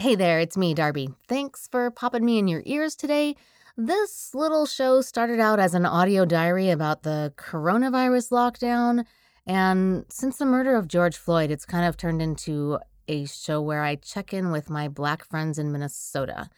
Hey 0.00 0.14
there, 0.14 0.40
it's 0.40 0.56
me, 0.56 0.74
Darbi. 0.74 1.14
Thanks 1.28 1.68
for 1.70 1.90
popping 1.90 2.24
me 2.24 2.38
in 2.38 2.48
your 2.48 2.62
ears 2.64 2.96
today. 2.96 3.36
This 3.76 4.34
little 4.34 4.64
show 4.64 5.02
started 5.02 5.40
out 5.40 5.60
as 5.60 5.74
an 5.74 5.84
audio 5.84 6.24
diary 6.24 6.70
about 6.70 7.02
the 7.02 7.34
coronavirus 7.36 8.30
lockdown, 8.30 9.04
and 9.46 10.06
since 10.08 10.38
the 10.38 10.46
murder 10.46 10.74
of 10.74 10.88
George 10.88 11.18
Floyd, 11.18 11.50
it's 11.50 11.66
kind 11.66 11.84
of 11.84 11.98
turned 11.98 12.22
into 12.22 12.78
a 13.08 13.26
show 13.26 13.60
where 13.60 13.82
I 13.82 13.96
check 13.96 14.32
in 14.32 14.50
with 14.50 14.70
my 14.70 14.88
black 14.88 15.22
friends 15.22 15.58
in 15.58 15.70
Minnesota. 15.70 16.48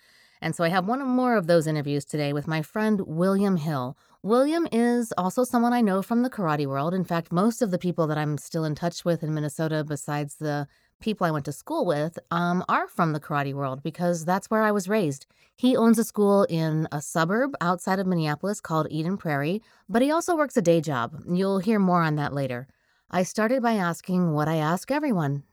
And 0.40 0.54
so 0.54 0.62
I 0.62 0.68
have 0.68 0.86
one 0.86 1.04
more 1.04 1.36
of 1.36 1.48
those 1.48 1.66
interviews 1.66 2.04
today 2.04 2.32
with 2.32 2.46
my 2.46 2.62
friend 2.62 3.00
William 3.08 3.56
Hill. 3.56 3.98
William 4.22 4.68
is 4.70 5.12
also 5.18 5.42
someone 5.42 5.72
I 5.72 5.80
know 5.80 6.00
from 6.00 6.22
the 6.22 6.30
karate 6.30 6.66
world. 6.66 6.94
In 6.94 7.04
fact, 7.04 7.32
most 7.32 7.60
of 7.60 7.72
the 7.72 7.78
people 7.78 8.06
that 8.06 8.18
I'm 8.18 8.38
still 8.38 8.64
in 8.64 8.76
touch 8.76 9.04
with 9.04 9.24
in 9.24 9.34
Minnesota, 9.34 9.82
besides 9.82 10.36
the 10.36 10.68
people 11.02 11.26
I 11.26 11.30
went 11.30 11.44
to 11.46 11.52
school 11.52 11.84
with, 11.84 12.18
um, 12.30 12.64
are 12.68 12.88
from 12.88 13.12
the 13.12 13.20
karate 13.20 13.54
world 13.54 13.82
because 13.82 14.24
that's 14.24 14.50
where 14.50 14.62
I 14.62 14.72
was 14.72 14.88
raised. 14.88 15.26
He 15.56 15.76
owns 15.76 15.98
a 15.98 16.04
school 16.04 16.44
in 16.44 16.88
a 16.92 17.02
suburb 17.02 17.54
outside 17.60 17.98
of 17.98 18.06
Minneapolis 18.06 18.60
called 18.60 18.86
Eden 18.90 19.16
Prairie, 19.18 19.62
but 19.88 20.02
he 20.02 20.10
also 20.10 20.36
works 20.36 20.56
a 20.56 20.62
day 20.62 20.80
job. 20.80 21.22
You'll 21.28 21.58
hear 21.58 21.78
more 21.78 22.02
on 22.02 22.16
that 22.16 22.32
later. 22.32 22.68
I 23.10 23.22
started 23.24 23.62
by 23.62 23.74
asking 23.74 24.32
what 24.32 24.48
I 24.48 24.56
ask 24.56 24.90
everyone 24.90 25.44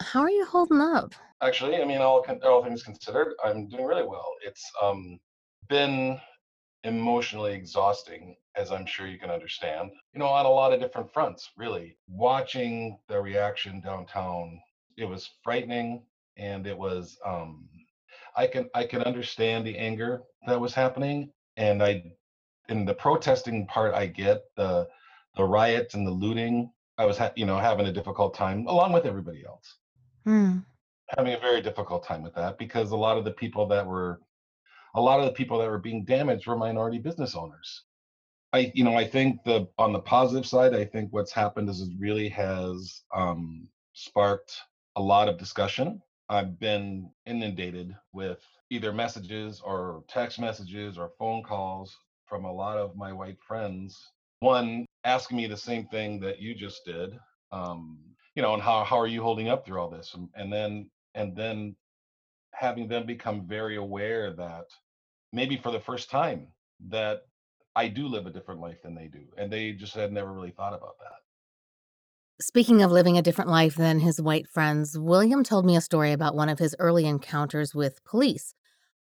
How 0.00 0.20
are 0.20 0.30
you 0.30 0.44
holding 0.46 0.80
up? 0.80 1.14
Actually, 1.42 1.76
I 1.80 1.84
mean, 1.84 2.00
all 2.00 2.24
all 2.44 2.64
things 2.64 2.82
considered, 2.82 3.34
I'm 3.44 3.68
doing 3.68 3.84
really 3.84 4.06
well. 4.06 4.32
It's 4.44 4.64
um 4.82 5.18
been 5.68 6.20
emotionally 6.84 7.54
exhausting, 7.54 8.36
as 8.56 8.70
I'm 8.70 8.86
sure 8.86 9.06
you 9.06 9.18
can 9.18 9.30
understand. 9.30 9.90
You 10.12 10.20
know, 10.20 10.26
on 10.26 10.46
a 10.46 10.50
lot 10.50 10.72
of 10.72 10.80
different 10.80 11.12
fronts, 11.12 11.50
really. 11.56 11.96
Watching 12.08 12.98
the 13.08 13.20
reaction 13.20 13.80
downtown, 13.80 14.60
it 14.96 15.06
was 15.06 15.30
frightening, 15.42 16.04
and 16.36 16.66
it 16.66 16.76
was 16.78 17.18
um 17.24 17.68
I 18.36 18.46
can 18.46 18.68
I 18.74 18.84
can 18.86 19.02
understand 19.02 19.66
the 19.66 19.78
anger 19.78 20.22
that 20.46 20.60
was 20.60 20.74
happening, 20.74 21.32
and 21.56 21.82
I 21.82 22.04
in 22.68 22.84
the 22.84 22.94
protesting 22.94 23.66
part, 23.66 23.94
I 23.94 24.06
get 24.06 24.42
the 24.56 24.88
the 25.36 25.44
riots 25.44 25.94
and 25.94 26.06
the 26.06 26.10
looting. 26.12 26.72
I 26.98 27.06
was 27.06 27.18
ha- 27.18 27.32
you 27.36 27.46
know 27.46 27.58
having 27.58 27.86
a 27.86 27.92
difficult 27.92 28.34
time 28.34 28.66
along 28.66 28.92
with 28.92 29.06
everybody 29.06 29.44
else 29.46 29.78
Hmm. 30.24 30.58
having 31.16 31.34
a 31.34 31.38
very 31.38 31.60
difficult 31.60 32.04
time 32.04 32.22
with 32.22 32.34
that 32.34 32.58
because 32.58 32.90
a 32.90 32.96
lot 32.96 33.18
of 33.18 33.24
the 33.24 33.30
people 33.32 33.66
that 33.68 33.86
were 33.86 34.20
a 34.94 35.00
lot 35.00 35.20
of 35.20 35.26
the 35.26 35.32
people 35.32 35.58
that 35.58 35.68
were 35.70 35.78
being 35.78 36.04
damaged 36.04 36.46
were 36.46 36.56
minority 36.56 36.98
business 36.98 37.34
owners. 37.34 37.84
I 38.52 38.72
you 38.74 38.84
know 38.84 38.96
I 38.96 39.06
think 39.06 39.42
the 39.44 39.68
on 39.78 39.92
the 39.92 40.00
positive 40.00 40.46
side 40.46 40.74
I 40.74 40.84
think 40.84 41.12
what's 41.12 41.32
happened 41.32 41.68
is 41.68 41.80
it 41.80 41.90
really 41.98 42.28
has 42.30 43.02
um, 43.14 43.68
sparked 43.92 44.56
a 44.96 45.02
lot 45.02 45.28
of 45.28 45.38
discussion. 45.38 46.00
I've 46.28 46.58
been 46.58 47.10
inundated 47.26 47.94
with 48.12 48.40
either 48.70 48.92
messages 48.92 49.60
or 49.64 50.04
text 50.08 50.38
messages 50.38 50.96
or 50.98 51.12
phone 51.18 51.42
calls 51.42 51.96
from 52.26 52.44
a 52.44 52.52
lot 52.52 52.78
of 52.78 52.96
my 52.96 53.12
white 53.12 53.38
friends. 53.46 54.10
One 54.40 54.86
asking 55.04 55.36
me 55.36 55.46
the 55.46 55.56
same 55.56 55.86
thing 55.86 56.20
that 56.20 56.40
you 56.40 56.54
just 56.54 56.84
did. 56.84 57.18
Um, 57.52 57.98
you 58.34 58.42
know, 58.42 58.54
and 58.54 58.62
how 58.62 58.84
how 58.84 58.98
are 58.98 59.06
you 59.06 59.22
holding 59.22 59.48
up 59.48 59.64
through 59.64 59.80
all 59.80 59.90
this? 59.90 60.14
And, 60.14 60.28
and 60.34 60.52
then 60.52 60.90
and 61.14 61.36
then 61.36 61.76
having 62.52 62.88
them 62.88 63.06
become 63.06 63.46
very 63.46 63.76
aware 63.76 64.32
that 64.32 64.66
maybe 65.32 65.56
for 65.56 65.70
the 65.70 65.80
first 65.80 66.10
time 66.10 66.48
that 66.88 67.22
I 67.76 67.88
do 67.88 68.06
live 68.06 68.26
a 68.26 68.30
different 68.30 68.60
life 68.60 68.82
than 68.82 68.94
they 68.94 69.08
do, 69.08 69.24
and 69.36 69.52
they 69.52 69.72
just 69.72 69.94
had 69.94 70.12
never 70.12 70.32
really 70.32 70.52
thought 70.52 70.74
about 70.74 70.98
that. 71.00 71.23
Speaking 72.40 72.82
of 72.82 72.90
living 72.90 73.16
a 73.16 73.22
different 73.22 73.48
life 73.48 73.76
than 73.76 74.00
his 74.00 74.20
white 74.20 74.48
friends, 74.48 74.98
William 74.98 75.44
told 75.44 75.64
me 75.64 75.76
a 75.76 75.80
story 75.80 76.10
about 76.10 76.34
one 76.34 76.48
of 76.48 76.58
his 76.58 76.74
early 76.80 77.06
encounters 77.06 77.76
with 77.76 78.04
police. 78.04 78.54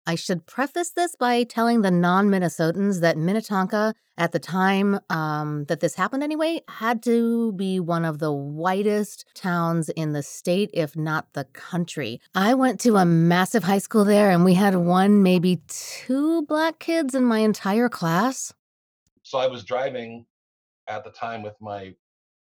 I 0.06 0.14
should 0.14 0.46
preface 0.46 0.92
this 0.92 1.16
by 1.16 1.44
telling 1.44 1.82
the 1.82 1.90
non 1.90 2.30
Minnesotans 2.30 3.02
that 3.02 3.18
Minnetonka, 3.18 3.96
at 4.20 4.34
the 4.34 4.40
time 4.40 5.00
um, 5.10 5.66
that 5.66 5.80
this 5.80 5.96
happened 5.96 6.22
anyway, 6.22 6.62
had 6.68 7.02
to 7.04 7.54
be 7.54 7.80
one 7.80 8.06
of 8.06 8.20
the 8.20 8.32
whitest 8.32 9.26
towns 9.34 9.90
in 9.90 10.14
the 10.14 10.22
state, 10.22 10.70
if 10.72 10.96
not 10.96 11.34
the 11.34 11.46
country. 11.46 12.22
I 12.36 12.54
went 12.54 12.80
to 12.82 12.98
a 12.98 13.06
massive 13.06 13.64
high 13.64 13.80
school 13.80 14.06
there, 14.06 14.30
and 14.30 14.46
we 14.46 14.54
had 14.54 14.76
one, 14.76 15.24
maybe 15.24 15.64
two 15.68 16.44
black 16.44 16.78
kids 16.78 17.16
in 17.16 17.24
my 17.24 17.40
entire 17.40 17.90
class. 17.90 18.54
So 19.24 19.40
I 19.40 19.48
was 19.48 19.64
driving 19.64 20.28
at 20.88 21.04
the 21.04 21.12
time 21.12 21.42
with 21.42 21.56
my 21.60 21.96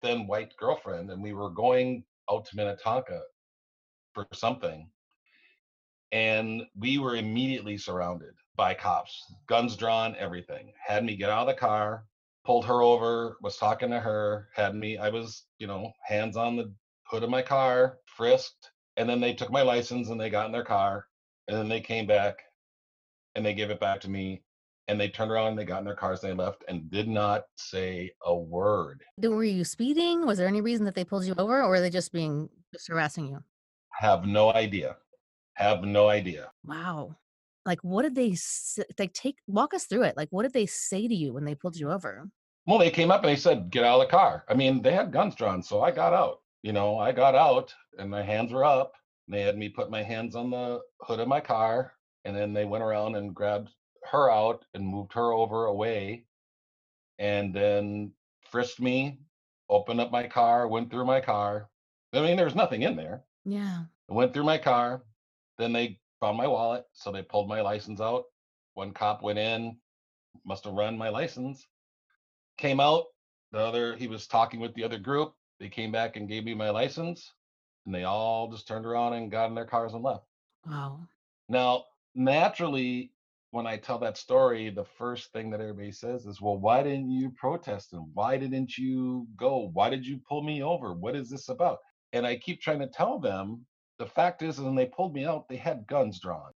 then 0.03 0.27
white 0.27 0.57
girlfriend, 0.57 1.11
and 1.11 1.23
we 1.23 1.33
were 1.33 1.51
going 1.51 2.05
out 2.31 2.45
to 2.47 2.57
Minnetonka 2.57 3.21
for 4.15 4.27
something, 4.33 4.89
and 6.13 6.63
we 6.77 6.99
were 6.99 7.17
immediately 7.17 7.77
surrounded 7.77 8.35
by 8.57 8.75
cops, 8.75 9.25
guns 9.47 9.77
drawn, 9.77 10.17
everything. 10.17 10.73
Had 10.85 11.05
me 11.05 11.17
get 11.17 11.31
out 11.31 11.49
of 11.49 11.55
the 11.55 11.61
car, 11.61 12.05
pulled 12.45 12.65
her 12.67 12.83
over, 12.83 13.37
was 13.43 13.57
talking 13.57 13.91
to 13.91 14.01
her, 14.01 14.49
had 14.55 14.75
me, 14.75 14.99
I 14.99 15.09
was, 15.09 15.45
you 15.59 15.67
know, 15.67 15.93
hands 16.05 16.37
on 16.37 16.57
the 16.57 16.73
hood 17.05 17.23
of 17.23 17.31
my 17.31 17.43
car, 17.43 17.99
frisked, 18.07 18.71
and 18.97 19.09
then 19.09 19.21
they 19.21 19.35
took 19.35 19.51
my 19.51 19.63
license 19.63 20.09
and 20.09 20.21
they 20.21 20.31
got 20.31 20.47
in 20.47 20.53
their 20.53 20.65
car, 20.65 21.07
and 21.49 21.57
then 21.57 21.69
they 21.69 21.81
came 21.81 22.07
back 22.07 22.39
and 23.35 23.45
they 23.45 23.55
gave 23.55 23.71
it 23.71 23.81
back 23.81 24.01
to 24.01 24.11
me. 24.11 24.43
And 24.91 25.01
they 25.01 25.09
turned 25.09 25.31
around 25.31 25.51
and 25.51 25.59
they 25.59 25.65
got 25.65 25.79
in 25.79 25.85
their 25.85 25.95
cars 25.95 26.25
and 26.25 26.33
they 26.33 26.43
left 26.43 26.65
and 26.67 26.91
did 26.91 27.07
not 27.07 27.45
say 27.55 28.11
a 28.25 28.35
word. 28.35 29.05
Were 29.23 29.45
you 29.45 29.63
speeding? 29.63 30.27
Was 30.27 30.37
there 30.37 30.49
any 30.49 30.61
reason 30.61 30.85
that 30.85 30.97
they 30.97 31.05
pulled 31.05 31.25
you 31.25 31.35
over, 31.39 31.63
or 31.63 31.69
were 31.69 31.81
they 31.81 31.91
just 31.91 32.13
being 32.13 32.49
just 32.73 32.89
harassing 32.89 33.29
you? 33.29 33.39
Have 33.93 34.25
no 34.27 34.53
idea. 34.53 34.97
Have 35.55 35.85
no 35.85 36.09
idea. 36.09 36.51
Wow. 36.65 37.15
Like, 37.65 37.79
what 37.83 38.03
did 38.03 38.17
they 38.17 38.37
like? 38.99 39.13
Take 39.13 39.37
walk 39.47 39.75
us 39.75 39.85
through 39.85 40.03
it. 40.03 40.17
Like, 40.17 40.29
what 40.31 40.43
did 40.43 40.55
they 40.55 40.67
say 40.67 41.07
to 41.07 41.15
you 41.15 41.33
when 41.35 41.45
they 41.45 41.55
pulled 41.55 41.77
you 41.77 41.93
over? 41.93 42.29
Well, 42.67 42.79
they 42.79 42.91
came 42.91 43.13
up 43.13 43.23
and 43.23 43.31
they 43.31 43.37
said, 43.37 43.71
get 43.71 43.85
out 43.85 44.01
of 44.01 44.09
the 44.09 44.11
car. 44.11 44.45
I 44.49 44.55
mean, 44.55 44.83
they 44.83 44.93
had 44.93 45.13
guns 45.13 45.37
drawn, 45.37 45.63
so 45.63 45.83
I 45.83 45.93
got 45.93 46.13
out. 46.13 46.41
You 46.63 46.73
know, 46.73 46.99
I 46.99 47.13
got 47.13 47.35
out 47.37 47.73
and 47.99 48.11
my 48.11 48.23
hands 48.23 48.53
were 48.53 48.65
up. 48.65 48.93
And 49.29 49.37
they 49.37 49.43
had 49.43 49.57
me 49.57 49.69
put 49.69 49.91
my 49.91 50.03
hands 50.03 50.35
on 50.35 50.51
the 50.51 50.81
hood 51.01 51.21
of 51.21 51.29
my 51.29 51.41
car. 51.41 51.93
And 52.25 52.37
then 52.37 52.53
they 52.53 52.65
went 52.65 52.83
around 52.83 53.15
and 53.15 53.35
grabbed 53.35 53.71
her 54.11 54.31
out 54.31 54.65
and 54.75 54.87
moved 54.87 55.13
her 55.15 55.33
over 55.33 55.67
away. 55.67 56.25
And 57.19 57.55
then 57.55 58.13
frisked 58.51 58.81
me, 58.81 59.19
opened 59.69 60.01
up 60.01 60.11
my 60.11 60.27
car, 60.27 60.67
went 60.69 60.91
through 60.91 61.05
my 61.05 61.21
car. 61.21 61.69
I 62.13 62.21
mean, 62.21 62.37
there 62.37 62.47
was 62.47 62.55
nothing 62.55 62.83
in 62.83 62.97
there. 62.97 63.23
Yeah. 63.45 63.85
I 64.11 64.13
went 64.13 64.33
through 64.33 64.45
my 64.45 64.59
car. 64.59 65.03
Then 65.59 65.73
they 65.73 65.99
found 66.21 66.37
my 66.37 66.47
wallet. 66.47 66.85
So 66.93 67.13
they 67.13 67.23
pulled 67.23 67.49
my 67.49 67.61
license 67.61 68.01
out. 68.01 68.25
One 68.75 68.93
cop 68.93 69.23
went 69.23 69.39
in, 69.39 69.77
must 70.45 70.65
have 70.65 70.75
run 70.75 70.97
my 70.97 71.09
license, 71.09 71.67
came 72.57 72.81
out. 72.81 73.05
The 73.53 73.59
other, 73.59 73.97
he 73.97 74.07
was 74.07 74.27
talking 74.27 74.61
with 74.61 74.75
the 74.75 74.85
other 74.85 74.99
group. 74.99 75.35
They 75.59 75.69
came 75.69 75.91
back 75.91 76.17
and 76.17 76.29
gave 76.29 76.45
me 76.45 76.55
my 76.55 76.71
license. 76.71 77.33
And 77.85 77.95
they 77.95 78.05
all 78.05 78.51
just 78.51 78.69
turned 78.69 78.87
around 78.87 79.15
and 79.15 79.31
got 79.31 79.49
in 79.49 79.55
their 79.55 79.65
cars 79.65 79.93
and 79.93 80.03
left. 80.03 80.25
Wow. 80.67 81.01
Now, 81.49 81.85
naturally, 82.15 83.13
when 83.51 83.67
I 83.67 83.77
tell 83.77 83.99
that 83.99 84.17
story, 84.17 84.71
the 84.71 84.85
first 84.85 85.33
thing 85.33 85.51
that 85.51 85.61
everybody 85.61 85.93
says 85.93 86.27
is, 86.27 86.41
well, 86.41 86.57
why 86.57 86.83
didn't 86.83 87.11
you 87.11 87.31
protest 87.31 87.93
and 87.93 88.07
why 88.15 88.37
didn't 88.37 88.79
you 88.79 89.27
go? 89.37 89.71
Why 89.73 89.91
did 89.91 90.07
you 90.07 90.21
pull 90.29 90.43
me 90.43 90.63
over? 90.63 90.93
What 90.93 91.17
is 91.17 91.29
this 91.29 91.49
about? 91.49 91.79
And 92.13 92.27
I 92.27 92.37
keep 92.37 92.61
trying 92.61 92.81
to 92.81 92.87
tell 92.87 93.19
them 93.19 93.65
the 93.99 94.07
fact 94.07 94.43
is, 94.43 94.61
when 94.61 94.75
they 94.75 94.87
pulled 94.87 95.15
me 95.15 95.27
out, 95.27 95.49
they 95.49 95.57
had 95.57 95.87
guns 95.87 96.21
drawn. 96.21 96.53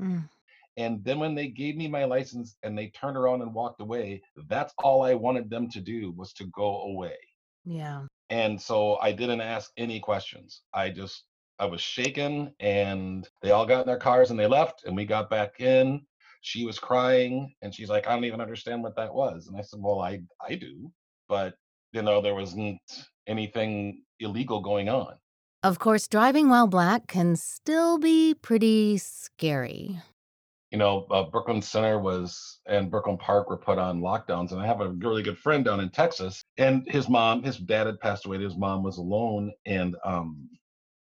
Mm. 0.00 0.28
And 0.76 1.04
then 1.04 1.18
when 1.18 1.34
they 1.34 1.48
gave 1.48 1.76
me 1.76 1.88
my 1.88 2.04
license 2.04 2.56
and 2.62 2.76
they 2.76 2.88
turned 2.88 3.16
around 3.16 3.42
and 3.42 3.54
walked 3.54 3.80
away, 3.80 4.22
that's 4.48 4.72
all 4.78 5.02
I 5.02 5.14
wanted 5.14 5.50
them 5.50 5.68
to 5.70 5.80
do 5.80 6.12
was 6.12 6.32
to 6.34 6.46
go 6.46 6.82
away. 6.82 7.16
Yeah. 7.64 8.02
And 8.30 8.60
so 8.60 8.96
I 8.98 9.12
didn't 9.12 9.40
ask 9.40 9.70
any 9.76 10.00
questions. 10.00 10.62
I 10.74 10.90
just, 10.90 11.24
I 11.58 11.66
was 11.66 11.80
shaken 11.80 12.52
and 12.60 13.28
they 13.42 13.50
all 13.50 13.66
got 13.66 13.80
in 13.80 13.86
their 13.86 13.96
cars 13.96 14.30
and 14.30 14.38
they 14.38 14.46
left 14.46 14.84
and 14.84 14.96
we 14.96 15.04
got 15.04 15.30
back 15.30 15.60
in. 15.60 16.02
She 16.40 16.64
was 16.64 16.78
crying 16.78 17.54
and 17.62 17.74
she's 17.74 17.88
like, 17.88 18.06
I 18.06 18.14
don't 18.14 18.24
even 18.24 18.40
understand 18.40 18.82
what 18.82 18.96
that 18.96 19.12
was. 19.14 19.48
And 19.48 19.56
I 19.56 19.62
said, 19.62 19.80
Well, 19.82 20.00
I, 20.00 20.20
I 20.46 20.54
do. 20.54 20.90
But, 21.28 21.54
you 21.92 22.02
know, 22.02 22.20
there 22.20 22.34
wasn't 22.34 22.80
anything 23.26 24.02
illegal 24.20 24.60
going 24.60 24.88
on. 24.88 25.14
Of 25.62 25.78
course, 25.78 26.06
driving 26.08 26.48
while 26.48 26.66
black 26.68 27.06
can 27.08 27.36
still 27.36 27.98
be 27.98 28.34
pretty 28.34 28.96
scary. 28.98 29.98
you 30.70 30.78
know, 30.78 31.06
uh, 31.10 31.24
Brooklyn 31.24 31.60
Center 31.62 31.98
was 31.98 32.60
and 32.66 32.90
Brooklyn 32.90 33.16
Park 33.18 33.50
were 33.50 33.56
put 33.56 33.78
on 33.78 34.00
lockdowns. 34.00 34.52
And 34.52 34.60
I 34.60 34.66
have 34.66 34.80
a 34.80 34.90
really 34.90 35.22
good 35.22 35.38
friend 35.38 35.64
down 35.64 35.80
in 35.80 35.90
Texas, 35.90 36.42
and 36.58 36.86
his 36.88 37.08
mom, 37.08 37.42
his 37.42 37.56
dad 37.58 37.86
had 37.86 37.98
passed 38.00 38.26
away. 38.26 38.38
His 38.38 38.56
mom 38.56 38.82
was 38.82 38.98
alone, 38.98 39.52
and 39.66 39.96
um, 40.04 40.48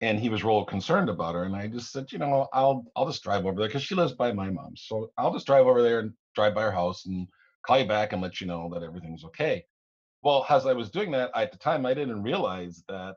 and 0.01 0.19
he 0.19 0.29
was 0.29 0.45
real 0.45 0.65
concerned 0.65 1.09
about 1.09 1.35
her. 1.35 1.45
And 1.45 1.55
I 1.57 1.67
just 1.67 1.93
said, 1.93 2.13
you 2.13 2.19
know, 2.19 2.49
I'll 2.53 2.85
I'll 2.97 3.07
just 3.07 3.23
drive 3.23 3.47
over 3.47 3.59
there 3.59 3.69
because 3.69 3.83
she 3.83 3.95
lives 3.95 4.13
by 4.13 4.33
my 4.33 4.51
mom, 4.51 4.75
so 4.77 5.11
I'll 5.19 5.33
just 5.33 5.47
drive 5.47 5.67
over 5.67 5.83
there 5.83 6.01
and 6.01 6.13
drive 6.35 6.55
by 6.55 6.63
her 6.63 6.73
house 6.73 7.07
and 7.07 7.27
call 7.67 7.79
you 7.79 7.87
back 7.89 8.13
and 8.13 8.23
let 8.23 8.41
you 8.41 8.47
know 8.47 8.71
that 8.73 8.83
everything's 8.83 9.25
okay. 9.25 9.65
Well, 10.23 10.45
as 10.49 10.67
I 10.67 10.73
was 10.73 10.91
doing 10.91 11.11
that, 11.13 11.31
I, 11.35 11.45
at 11.45 11.53
the 11.53 11.59
time 11.59 11.87
I 11.87 11.95
didn't 11.95 12.23
realize 12.23 12.85
that 12.89 13.17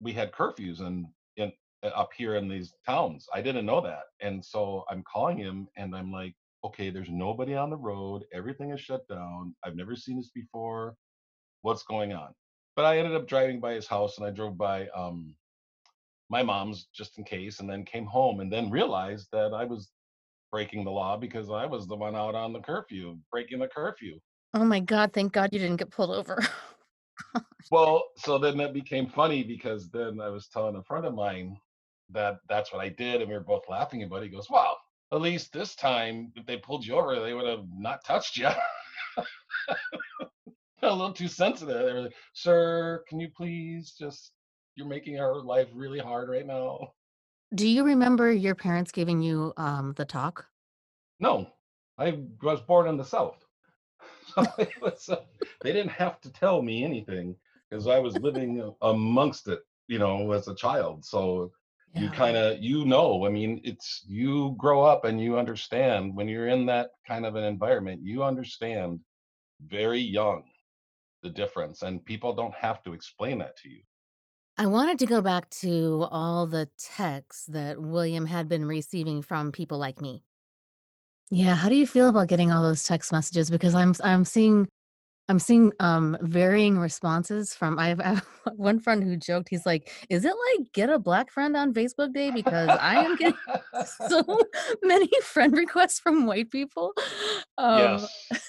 we 0.00 0.12
had 0.12 0.32
curfews 0.32 0.80
and 0.80 1.06
in 1.36 1.52
uh, 1.82 1.88
up 1.88 2.10
here 2.16 2.36
in 2.36 2.48
these 2.48 2.74
towns. 2.86 3.28
I 3.34 3.40
didn't 3.42 3.66
know 3.66 3.80
that. 3.82 4.04
And 4.20 4.44
so 4.44 4.84
I'm 4.90 5.02
calling 5.04 5.38
him 5.38 5.68
and 5.76 5.94
I'm 5.94 6.12
like, 6.12 6.34
okay, 6.64 6.90
there's 6.90 7.10
nobody 7.10 7.54
on 7.54 7.70
the 7.70 7.76
road. 7.76 8.24
Everything 8.32 8.70
is 8.70 8.80
shut 8.80 9.06
down. 9.08 9.54
I've 9.64 9.76
never 9.76 9.96
seen 9.96 10.16
this 10.16 10.30
before. 10.30 10.96
What's 11.62 11.84
going 11.84 12.12
on? 12.12 12.34
But 12.76 12.86
I 12.86 12.98
ended 12.98 13.14
up 13.14 13.28
driving 13.28 13.60
by 13.60 13.74
his 13.74 13.86
house 13.86 14.18
and 14.18 14.26
I 14.26 14.30
drove 14.30 14.58
by 14.58 14.88
um, 14.96 15.34
my 16.30 16.42
mom's 16.42 16.88
just 16.94 17.18
in 17.18 17.24
case 17.24 17.60
and 17.60 17.68
then 17.68 17.84
came 17.84 18.06
home 18.06 18.40
and 18.40 18.52
then 18.52 18.70
realized 18.70 19.28
that 19.32 19.52
I 19.52 19.64
was 19.64 19.90
breaking 20.50 20.84
the 20.84 20.90
law 20.90 21.16
because 21.16 21.50
I 21.50 21.66
was 21.66 21.86
the 21.86 21.96
one 21.96 22.16
out 22.16 22.34
on 22.34 22.52
the 22.52 22.60
curfew, 22.60 23.18
breaking 23.30 23.58
the 23.58 23.68
curfew. 23.68 24.18
Oh 24.54 24.64
my 24.64 24.80
God, 24.80 25.12
thank 25.12 25.32
God 25.32 25.50
you 25.52 25.58
didn't 25.58 25.78
get 25.78 25.90
pulled 25.90 26.10
over. 26.10 26.38
Well, 27.70 28.04
so 28.16 28.38
then 28.38 28.56
that 28.58 28.74
became 28.74 29.08
funny 29.08 29.42
because 29.42 29.88
then 29.88 30.20
I 30.20 30.28
was 30.28 30.48
telling 30.48 30.76
a 30.76 30.82
friend 30.82 31.06
of 31.06 31.14
mine 31.14 31.56
that 32.10 32.36
that's 32.48 32.72
what 32.72 32.84
I 32.84 32.90
did, 32.90 33.20
and 33.20 33.28
we 33.28 33.34
were 33.34 33.42
both 33.42 33.68
laughing 33.68 34.02
about 34.02 34.22
it. 34.22 34.24
He 34.24 34.30
goes, 34.30 34.50
"Wow, 34.50 34.76
at 35.12 35.20
least 35.20 35.52
this 35.52 35.74
time, 35.74 36.32
if 36.36 36.46
they 36.46 36.58
pulled 36.58 36.84
you 36.84 36.94
over, 36.94 37.18
they 37.18 37.34
would 37.34 37.46
have 37.46 37.66
not 37.72 38.04
touched 38.04 38.36
you." 38.36 38.48
a 40.82 40.82
little 40.82 41.12
too 41.12 41.28
sensitive. 41.28 41.86
They 41.86 41.92
were 41.92 42.00
like, 42.02 42.14
"Sir, 42.34 43.02
can 43.08 43.18
you 43.18 43.28
please 43.34 43.94
just? 43.98 44.32
You're 44.76 44.86
making 44.86 45.20
our 45.20 45.40
life 45.40 45.68
really 45.74 45.98
hard 45.98 46.28
right 46.28 46.46
now." 46.46 46.92
Do 47.54 47.68
you 47.68 47.84
remember 47.84 48.32
your 48.32 48.54
parents 48.54 48.90
giving 48.90 49.22
you 49.22 49.52
um, 49.56 49.92
the 49.96 50.04
talk? 50.04 50.46
No, 51.20 51.48
I 51.98 52.18
was 52.42 52.60
born 52.60 52.88
in 52.88 52.96
the 52.96 53.04
South. 53.04 53.44
So 54.34 54.42
it 54.58 54.80
was, 54.80 55.08
uh, 55.08 55.22
they 55.62 55.72
didn't 55.72 55.92
have 55.92 56.20
to 56.22 56.32
tell 56.32 56.60
me 56.60 56.82
anything 56.82 57.36
because 57.68 57.86
I 57.86 57.98
was 58.00 58.16
living 58.16 58.74
amongst 58.82 59.46
it, 59.48 59.60
you 59.86 59.98
know, 59.98 60.32
as 60.32 60.48
a 60.48 60.54
child. 60.54 61.04
So 61.04 61.52
you 61.94 62.10
kind 62.10 62.36
of, 62.36 62.60
you 62.60 62.84
know, 62.84 63.26
I 63.26 63.30
mean, 63.30 63.60
it's 63.62 64.02
you 64.06 64.56
grow 64.58 64.82
up 64.82 65.04
and 65.04 65.20
you 65.20 65.38
understand 65.38 66.16
when 66.16 66.26
you're 66.26 66.48
in 66.48 66.66
that 66.66 66.90
kind 67.06 67.24
of 67.24 67.36
an 67.36 67.44
environment, 67.44 68.02
you 68.02 68.24
understand 68.24 68.98
very 69.64 70.00
young 70.00 70.42
the 71.22 71.30
difference, 71.30 71.82
and 71.82 72.04
people 72.04 72.34
don't 72.34 72.54
have 72.54 72.82
to 72.82 72.92
explain 72.92 73.38
that 73.38 73.56
to 73.58 73.68
you. 73.68 73.82
I 74.56 74.66
wanted 74.66 75.00
to 75.00 75.06
go 75.06 75.20
back 75.20 75.50
to 75.62 76.06
all 76.12 76.46
the 76.46 76.68
texts 76.78 77.46
that 77.46 77.80
William 77.82 78.26
had 78.26 78.48
been 78.48 78.64
receiving 78.66 79.20
from 79.20 79.50
people 79.50 79.78
like 79.78 80.00
me. 80.00 80.22
Yeah, 81.30 81.56
how 81.56 81.68
do 81.68 81.74
you 81.74 81.86
feel 81.86 82.08
about 82.08 82.28
getting 82.28 82.52
all 82.52 82.62
those 82.62 82.84
text 82.84 83.10
messages? 83.10 83.50
Because 83.50 83.74
I'm 83.74 83.94
I'm 84.04 84.24
seeing 84.24 84.68
I'm 85.28 85.40
seeing 85.40 85.72
um 85.80 86.16
varying 86.20 86.78
responses 86.78 87.52
from 87.52 87.80
I 87.80 87.88
have, 87.88 88.00
I 88.00 88.04
have 88.14 88.26
one 88.54 88.78
friend 88.78 89.02
who 89.02 89.16
joked, 89.16 89.48
he's 89.48 89.66
like, 89.66 89.90
"Is 90.08 90.24
it 90.24 90.34
like 90.58 90.72
get 90.72 90.88
a 90.88 91.00
black 91.00 91.32
friend 91.32 91.56
on 91.56 91.74
Facebook 91.74 92.12
Day? 92.14 92.30
Because 92.30 92.70
I 92.70 92.98
am 92.98 93.16
getting 93.16 93.38
so 94.08 94.22
many 94.84 95.10
friend 95.22 95.56
requests 95.56 95.98
from 95.98 96.26
white 96.26 96.52
people." 96.52 96.92
Um 97.58 98.06
Yes. 98.30 98.40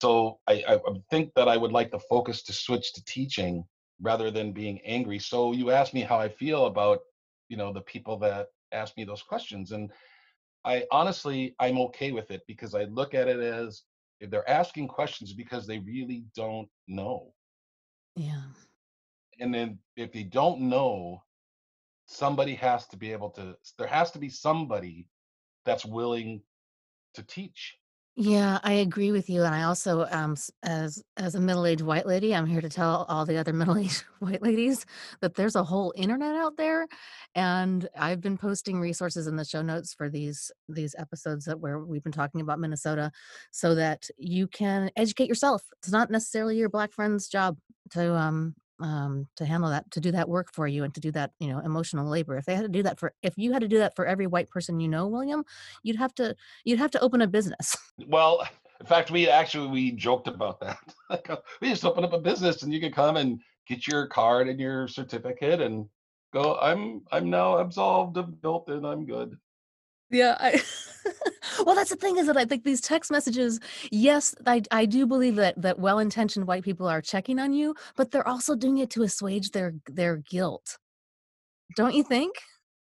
So 0.00 0.38
I, 0.46 0.64
I 0.66 0.74
I 0.76 1.02
think 1.10 1.34
that 1.34 1.48
I 1.48 1.58
would 1.58 1.72
like 1.72 1.90
the 1.90 1.98
focus 1.98 2.42
to 2.44 2.54
switch 2.54 2.94
to 2.94 3.04
teaching 3.04 3.64
rather 4.00 4.30
than 4.30 4.52
being 4.52 4.80
angry. 4.84 5.18
So 5.18 5.52
you 5.52 5.70
asked 5.70 5.94
me 5.94 6.02
how 6.02 6.18
I 6.18 6.28
feel 6.28 6.66
about, 6.66 7.00
you 7.48 7.56
know, 7.56 7.72
the 7.72 7.80
people 7.82 8.18
that 8.18 8.48
ask 8.72 8.96
me 8.96 9.04
those 9.04 9.22
questions. 9.22 9.72
And 9.72 9.90
I 10.64 10.84
honestly, 10.90 11.54
I'm 11.58 11.78
okay 11.78 12.12
with 12.12 12.30
it 12.30 12.42
because 12.46 12.74
I 12.74 12.84
look 12.84 13.14
at 13.14 13.28
it 13.28 13.40
as 13.40 13.82
if 14.20 14.30
they're 14.30 14.48
asking 14.48 14.88
questions 14.88 15.32
because 15.32 15.66
they 15.66 15.78
really 15.78 16.24
don't 16.34 16.68
know. 16.86 17.32
yeah. 18.16 18.42
And 19.40 19.54
then 19.54 19.78
if 19.96 20.12
they 20.12 20.24
don't 20.24 20.62
know, 20.62 21.22
somebody 22.06 22.54
has 22.56 22.86
to 22.88 22.96
be 22.96 23.12
able 23.12 23.30
to, 23.30 23.56
there 23.78 23.86
has 23.86 24.10
to 24.12 24.18
be 24.18 24.28
somebody 24.28 25.06
that's 25.64 25.84
willing 25.84 26.42
to 27.14 27.22
teach. 27.22 27.76
Yeah, 28.20 28.58
I 28.64 28.72
agree 28.72 29.12
with 29.12 29.30
you, 29.30 29.44
and 29.44 29.54
I 29.54 29.62
also, 29.62 30.04
um, 30.10 30.34
as 30.64 31.00
as 31.16 31.36
a 31.36 31.40
middle-aged 31.40 31.82
white 31.82 32.04
lady, 32.04 32.34
I'm 32.34 32.46
here 32.46 32.60
to 32.60 32.68
tell 32.68 33.04
all 33.08 33.24
the 33.24 33.36
other 33.36 33.52
middle-aged 33.54 34.02
white 34.18 34.42
ladies 34.42 34.84
that 35.20 35.34
there's 35.36 35.54
a 35.54 35.62
whole 35.62 35.92
internet 35.96 36.34
out 36.34 36.56
there, 36.56 36.88
and 37.36 37.88
I've 37.96 38.20
been 38.20 38.36
posting 38.36 38.80
resources 38.80 39.28
in 39.28 39.36
the 39.36 39.44
show 39.44 39.62
notes 39.62 39.94
for 39.94 40.08
these 40.10 40.50
these 40.68 40.96
episodes 40.98 41.44
that 41.44 41.60
where 41.60 41.78
we've 41.78 42.02
been 42.02 42.10
talking 42.12 42.40
about 42.40 42.58
Minnesota, 42.58 43.12
so 43.52 43.76
that 43.76 44.08
you 44.16 44.48
can 44.48 44.90
educate 44.96 45.28
yourself. 45.28 45.62
It's 45.78 45.92
not 45.92 46.10
necessarily 46.10 46.56
your 46.58 46.70
black 46.70 46.90
friend's 46.92 47.28
job 47.28 47.56
to, 47.90 48.14
um 48.16 48.56
um, 48.80 49.26
to 49.36 49.44
handle 49.44 49.70
that, 49.70 49.90
to 49.92 50.00
do 50.00 50.12
that 50.12 50.28
work 50.28 50.52
for 50.52 50.66
you 50.66 50.84
and 50.84 50.94
to 50.94 51.00
do 51.00 51.10
that, 51.12 51.32
you 51.38 51.48
know, 51.48 51.60
emotional 51.60 52.08
labor. 52.08 52.36
If 52.36 52.46
they 52.46 52.54
had 52.54 52.62
to 52.62 52.68
do 52.68 52.82
that 52.82 52.98
for 52.98 53.12
if 53.22 53.36
you 53.36 53.52
had 53.52 53.62
to 53.62 53.68
do 53.68 53.78
that 53.78 53.96
for 53.96 54.06
every 54.06 54.26
white 54.26 54.48
person 54.48 54.80
you 54.80 54.88
know, 54.88 55.06
William, 55.06 55.44
you'd 55.82 55.96
have 55.96 56.14
to 56.16 56.34
you'd 56.64 56.78
have 56.78 56.90
to 56.92 57.00
open 57.00 57.22
a 57.22 57.26
business. 57.26 57.76
Well, 58.06 58.46
in 58.80 58.86
fact, 58.86 59.10
we 59.10 59.28
actually 59.28 59.68
we 59.68 59.90
joked 59.90 60.28
about 60.28 60.60
that. 60.60 60.78
Uh, 61.10 61.36
we 61.60 61.70
just 61.70 61.84
open 61.84 62.04
up 62.04 62.12
a 62.12 62.18
business, 62.18 62.62
and 62.62 62.72
you 62.72 62.80
can 62.80 62.92
come 62.92 63.16
and 63.16 63.40
get 63.66 63.86
your 63.86 64.06
card 64.06 64.46
and 64.48 64.60
your 64.60 64.86
certificate, 64.86 65.60
and 65.60 65.86
go. 66.34 66.56
I'm 66.60 67.02
I'm 67.10 67.30
now 67.30 67.58
absolved 67.58 68.18
of 68.18 68.40
guilt, 68.42 68.68
and 68.68 68.86
I'm 68.86 69.06
good. 69.06 69.36
Yeah, 70.10 70.36
I 70.40 70.62
well, 71.64 71.74
that's 71.74 71.90
the 71.90 71.96
thing 71.96 72.16
is 72.18 72.26
that 72.26 72.36
I 72.36 72.44
think 72.44 72.64
these 72.64 72.80
text 72.80 73.10
messages, 73.10 73.60
yes, 73.90 74.34
I 74.46 74.62
I 74.70 74.86
do 74.86 75.06
believe 75.06 75.36
that 75.36 75.60
that 75.60 75.78
well-intentioned 75.78 76.46
white 76.46 76.64
people 76.64 76.86
are 76.86 77.02
checking 77.02 77.38
on 77.38 77.52
you, 77.52 77.74
but 77.96 78.10
they're 78.10 78.26
also 78.26 78.54
doing 78.54 78.78
it 78.78 78.90
to 78.90 79.02
assuage 79.02 79.50
their 79.50 79.74
their 79.86 80.16
guilt. 80.16 80.78
Don't 81.76 81.94
you 81.94 82.02
think? 82.02 82.36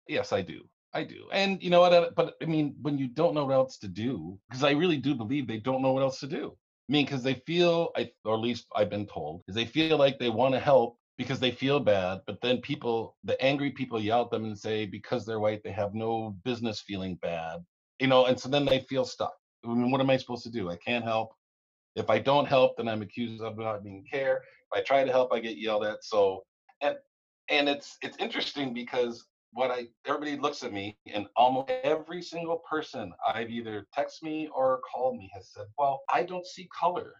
Yes, 0.07 0.31
I 0.31 0.41
do. 0.41 0.61
I 0.93 1.03
do. 1.03 1.27
And 1.31 1.61
you 1.61 1.69
know 1.69 1.81
what? 1.81 1.93
uh, 1.93 2.11
But 2.15 2.35
I 2.41 2.45
mean, 2.45 2.75
when 2.81 2.97
you 2.97 3.07
don't 3.07 3.33
know 3.33 3.45
what 3.45 3.53
else 3.53 3.77
to 3.79 3.87
do, 3.87 4.39
because 4.49 4.63
I 4.63 4.71
really 4.71 4.97
do 4.97 5.15
believe 5.15 5.47
they 5.47 5.59
don't 5.59 5.81
know 5.81 5.91
what 5.93 6.03
else 6.03 6.19
to 6.19 6.27
do. 6.27 6.55
I 6.87 6.91
mean, 6.91 7.05
because 7.05 7.23
they 7.23 7.41
feel, 7.47 7.89
I, 7.97 8.11
or 8.23 8.35
at 8.35 8.41
least 8.41 8.67
I've 8.75 8.91
been 8.91 9.07
told, 9.07 9.41
is 9.47 9.55
they 9.55 9.65
feel 9.65 9.97
like 9.97 10.19
they 10.19 10.29
want 10.29 10.53
to 10.53 10.59
help 10.59 10.97
because 11.17 11.39
they 11.39 11.51
feel 11.51 11.79
bad, 11.79 12.21
but 12.27 12.41
then 12.41 12.59
people, 12.61 13.15
the 13.23 13.41
angry 13.41 13.71
people 13.71 13.99
yell 13.99 14.23
at 14.23 14.31
them 14.31 14.45
and 14.45 14.57
say 14.57 14.85
because 14.85 15.25
they're 15.25 15.39
white, 15.39 15.63
they 15.63 15.71
have 15.71 15.93
no 15.93 16.35
business 16.43 16.81
feeling 16.81 17.15
bad, 17.21 17.63
you 17.99 18.07
know, 18.07 18.25
and 18.25 18.39
so 18.39 18.49
then 18.49 18.65
they 18.65 18.81
feel 18.81 19.05
stuck. 19.05 19.33
I 19.63 19.69
mean, 19.69 19.91
what 19.91 20.01
am 20.01 20.09
I 20.09 20.17
supposed 20.17 20.43
to 20.43 20.51
do? 20.51 20.69
I 20.69 20.75
can't 20.75 21.05
help. 21.05 21.33
If 21.95 22.09
I 22.09 22.19
don't 22.19 22.45
help, 22.45 22.77
then 22.77 22.87
I'm 22.87 23.01
accused 23.01 23.41
of 23.41 23.57
not 23.57 23.83
being 23.83 24.05
care. 24.09 24.43
If 24.71 24.79
I 24.79 24.81
try 24.83 25.03
to 25.03 25.11
help, 25.11 25.31
I 25.31 25.39
get 25.39 25.57
yelled 25.57 25.85
at. 25.85 26.03
So, 26.03 26.43
and 26.81 26.97
and 27.49 27.69
it's 27.69 27.97
it's 28.01 28.17
interesting 28.17 28.73
because 28.73 29.25
what 29.53 29.71
I 29.71 29.87
everybody 30.05 30.37
looks 30.37 30.63
at 30.63 30.73
me, 30.73 30.97
and 31.13 31.27
almost 31.37 31.71
every 31.83 32.21
single 32.21 32.61
person 32.69 33.13
I've 33.25 33.49
either 33.49 33.87
text 33.93 34.21
me 34.23 34.49
or 34.53 34.81
called 34.91 35.17
me 35.17 35.31
has 35.33 35.49
said, 35.53 35.67
"Well, 35.77 36.03
I 36.09 36.23
don't 36.23 36.45
see 36.45 36.67
color." 36.77 37.13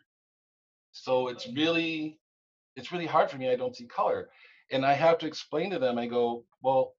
So 0.91 1.29
it's 1.29 1.47
really 1.53 2.19
it's 2.75 2.91
really 2.91 3.05
hard 3.05 3.29
for 3.31 3.37
me. 3.37 3.49
I 3.49 3.55
don't 3.55 3.75
see 3.75 3.85
color, 3.85 4.29
and 4.71 4.85
I 4.85 4.93
have 4.93 5.17
to 5.19 5.27
explain 5.27 5.71
to 5.71 5.79
them. 5.79 5.97
I 5.97 6.07
go, 6.07 6.45
"Well, 6.61 6.93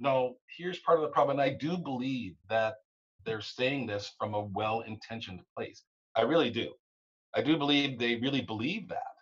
no. 0.00 0.36
Here's 0.56 0.80
part 0.80 0.98
of 0.98 1.02
the 1.02 1.10
problem." 1.10 1.38
And 1.40 1.50
I 1.50 1.54
do 1.54 1.76
believe 1.76 2.36
that 2.48 2.76
they're 3.24 3.40
saying 3.40 3.86
this 3.86 4.12
from 4.18 4.34
a 4.34 4.44
well-intentioned 4.44 5.40
place. 5.56 5.82
I 6.14 6.22
really 6.22 6.50
do. 6.50 6.72
I 7.34 7.42
do 7.42 7.56
believe 7.58 7.98
they 7.98 8.16
really 8.16 8.40
believe 8.40 8.88
that 8.88 9.16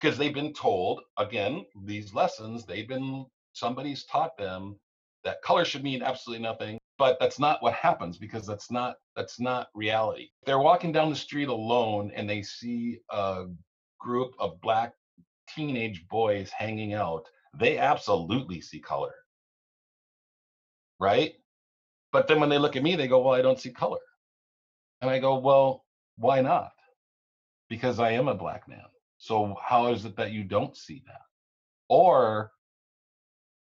because 0.00 0.16
they've 0.16 0.34
been 0.34 0.52
told 0.52 1.00
again 1.16 1.64
these 1.84 2.14
lessons 2.14 2.64
they've 2.64 2.88
been 2.88 3.26
somebody's 3.52 4.04
taught 4.04 4.36
them 4.36 4.76
that 5.24 5.42
color 5.42 5.64
should 5.64 5.82
mean 5.82 6.02
absolutely 6.02 6.42
nothing 6.42 6.78
but 6.98 7.16
that's 7.20 7.38
not 7.38 7.62
what 7.62 7.74
happens 7.74 8.18
because 8.18 8.46
that's 8.46 8.70
not 8.70 8.96
that's 9.16 9.40
not 9.40 9.68
reality 9.74 10.28
they're 10.46 10.58
walking 10.58 10.92
down 10.92 11.10
the 11.10 11.16
street 11.16 11.48
alone 11.48 12.12
and 12.14 12.28
they 12.28 12.42
see 12.42 12.98
a 13.10 13.46
group 13.98 14.32
of 14.38 14.60
black 14.60 14.92
teenage 15.54 16.06
boys 16.08 16.50
hanging 16.50 16.94
out 16.94 17.26
they 17.58 17.78
absolutely 17.78 18.60
see 18.60 18.80
color 18.80 19.14
right 21.00 21.34
but 22.12 22.28
then 22.28 22.40
when 22.40 22.48
they 22.48 22.58
look 22.58 22.76
at 22.76 22.82
me 22.82 22.96
they 22.96 23.08
go 23.08 23.20
well 23.20 23.34
i 23.34 23.42
don't 23.42 23.60
see 23.60 23.70
color 23.70 23.98
and 25.00 25.10
i 25.10 25.18
go 25.18 25.38
well 25.38 25.84
why 26.16 26.40
not 26.40 26.72
because 27.68 28.00
I 28.00 28.12
am 28.12 28.28
a 28.28 28.34
black 28.34 28.68
man. 28.68 28.84
So 29.18 29.56
how 29.62 29.88
is 29.88 30.04
it 30.04 30.16
that 30.16 30.32
you 30.32 30.44
don't 30.44 30.76
see 30.76 31.02
that? 31.06 31.22
Or 31.88 32.52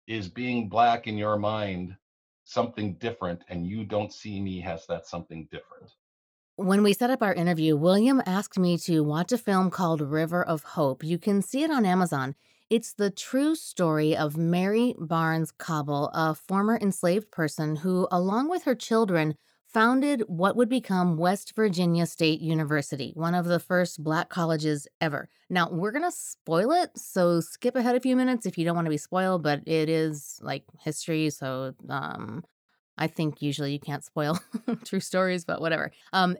is 0.06 0.28
being 0.28 0.68
black 0.68 1.06
in 1.06 1.16
your 1.16 1.38
mind 1.38 1.96
something 2.44 2.94
different 2.94 3.42
and 3.48 3.66
you 3.66 3.84
don't 3.84 4.12
see 4.12 4.40
me 4.40 4.62
as 4.64 4.86
that 4.86 5.06
something 5.06 5.48
different? 5.50 5.90
When 6.62 6.82
we 6.82 6.92
set 6.92 7.08
up 7.08 7.22
our 7.22 7.32
interview, 7.32 7.74
William 7.74 8.22
asked 8.26 8.58
me 8.58 8.76
to 8.80 9.02
watch 9.02 9.32
a 9.32 9.38
film 9.38 9.70
called 9.70 10.02
River 10.02 10.44
of 10.44 10.62
Hope. 10.62 11.02
You 11.02 11.16
can 11.16 11.40
see 11.40 11.62
it 11.62 11.70
on 11.70 11.86
Amazon. 11.86 12.34
It's 12.68 12.92
the 12.92 13.08
true 13.08 13.54
story 13.54 14.14
of 14.14 14.36
Mary 14.36 14.94
Barnes 14.98 15.52
Cabell, 15.52 16.10
a 16.12 16.34
former 16.34 16.76
enslaved 16.76 17.30
person 17.30 17.76
who, 17.76 18.06
along 18.12 18.50
with 18.50 18.64
her 18.64 18.74
children, 18.74 19.36
founded 19.64 20.22
what 20.26 20.54
would 20.54 20.68
become 20.68 21.16
West 21.16 21.56
Virginia 21.56 22.04
State 22.04 22.42
University, 22.42 23.12
one 23.14 23.34
of 23.34 23.46
the 23.46 23.58
first 23.58 24.04
black 24.04 24.28
colleges 24.28 24.86
ever. 25.00 25.30
Now, 25.48 25.70
we're 25.70 25.92
going 25.92 26.04
to 26.04 26.12
spoil 26.12 26.72
it, 26.72 26.90
so 26.94 27.40
skip 27.40 27.74
ahead 27.74 27.96
a 27.96 28.00
few 28.00 28.16
minutes 28.16 28.44
if 28.44 28.58
you 28.58 28.66
don't 28.66 28.76
want 28.76 28.84
to 28.84 28.90
be 28.90 28.98
spoiled, 28.98 29.42
but 29.42 29.66
it 29.66 29.88
is 29.88 30.38
like 30.42 30.64
history, 30.78 31.30
so 31.30 31.72
um 31.88 32.44
I 33.00 33.06
think 33.06 33.40
usually 33.40 33.72
you 33.72 33.80
can't 33.80 34.04
spoil 34.04 34.38
true 34.84 35.00
stories, 35.00 35.44
but 35.44 35.60
whatever. 35.60 35.90
Um, 36.12 36.36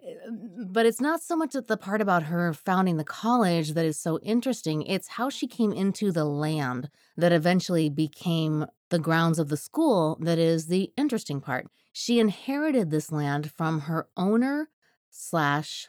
but 0.67 0.85
it's 0.85 1.01
not 1.01 1.23
so 1.23 1.35
much 1.35 1.55
the 1.55 1.77
part 1.77 2.03
about 2.03 2.25
her 2.25 2.53
founding 2.53 2.99
the 2.99 3.05
college 3.05 3.73
that 3.73 3.87
is 3.87 3.99
so 3.99 4.21
interesting. 4.21 4.83
It's 4.83 5.09
how 5.09 5.31
she 5.31 5.49
came 5.49 5.73
into 5.73 6.13
the 6.13 6.27
land 6.27 6.91
that 7.17 7.33
eventually 7.33 7.89
became 7.89 8.67
the 8.91 8.99
grounds 8.99 9.39
of 9.39 9.49
the 9.49 9.57
school 9.57 10.19
that 10.21 10.39
is 10.39 10.67
the 10.67 10.93
interesting 10.97 11.41
part. 11.41 11.67
She 11.93 12.21
inherited 12.21 12.91
this 12.91 13.11
land 13.11 13.51
from 13.57 13.81
her 13.83 14.09
owner 14.17 14.69
slash 15.11 15.89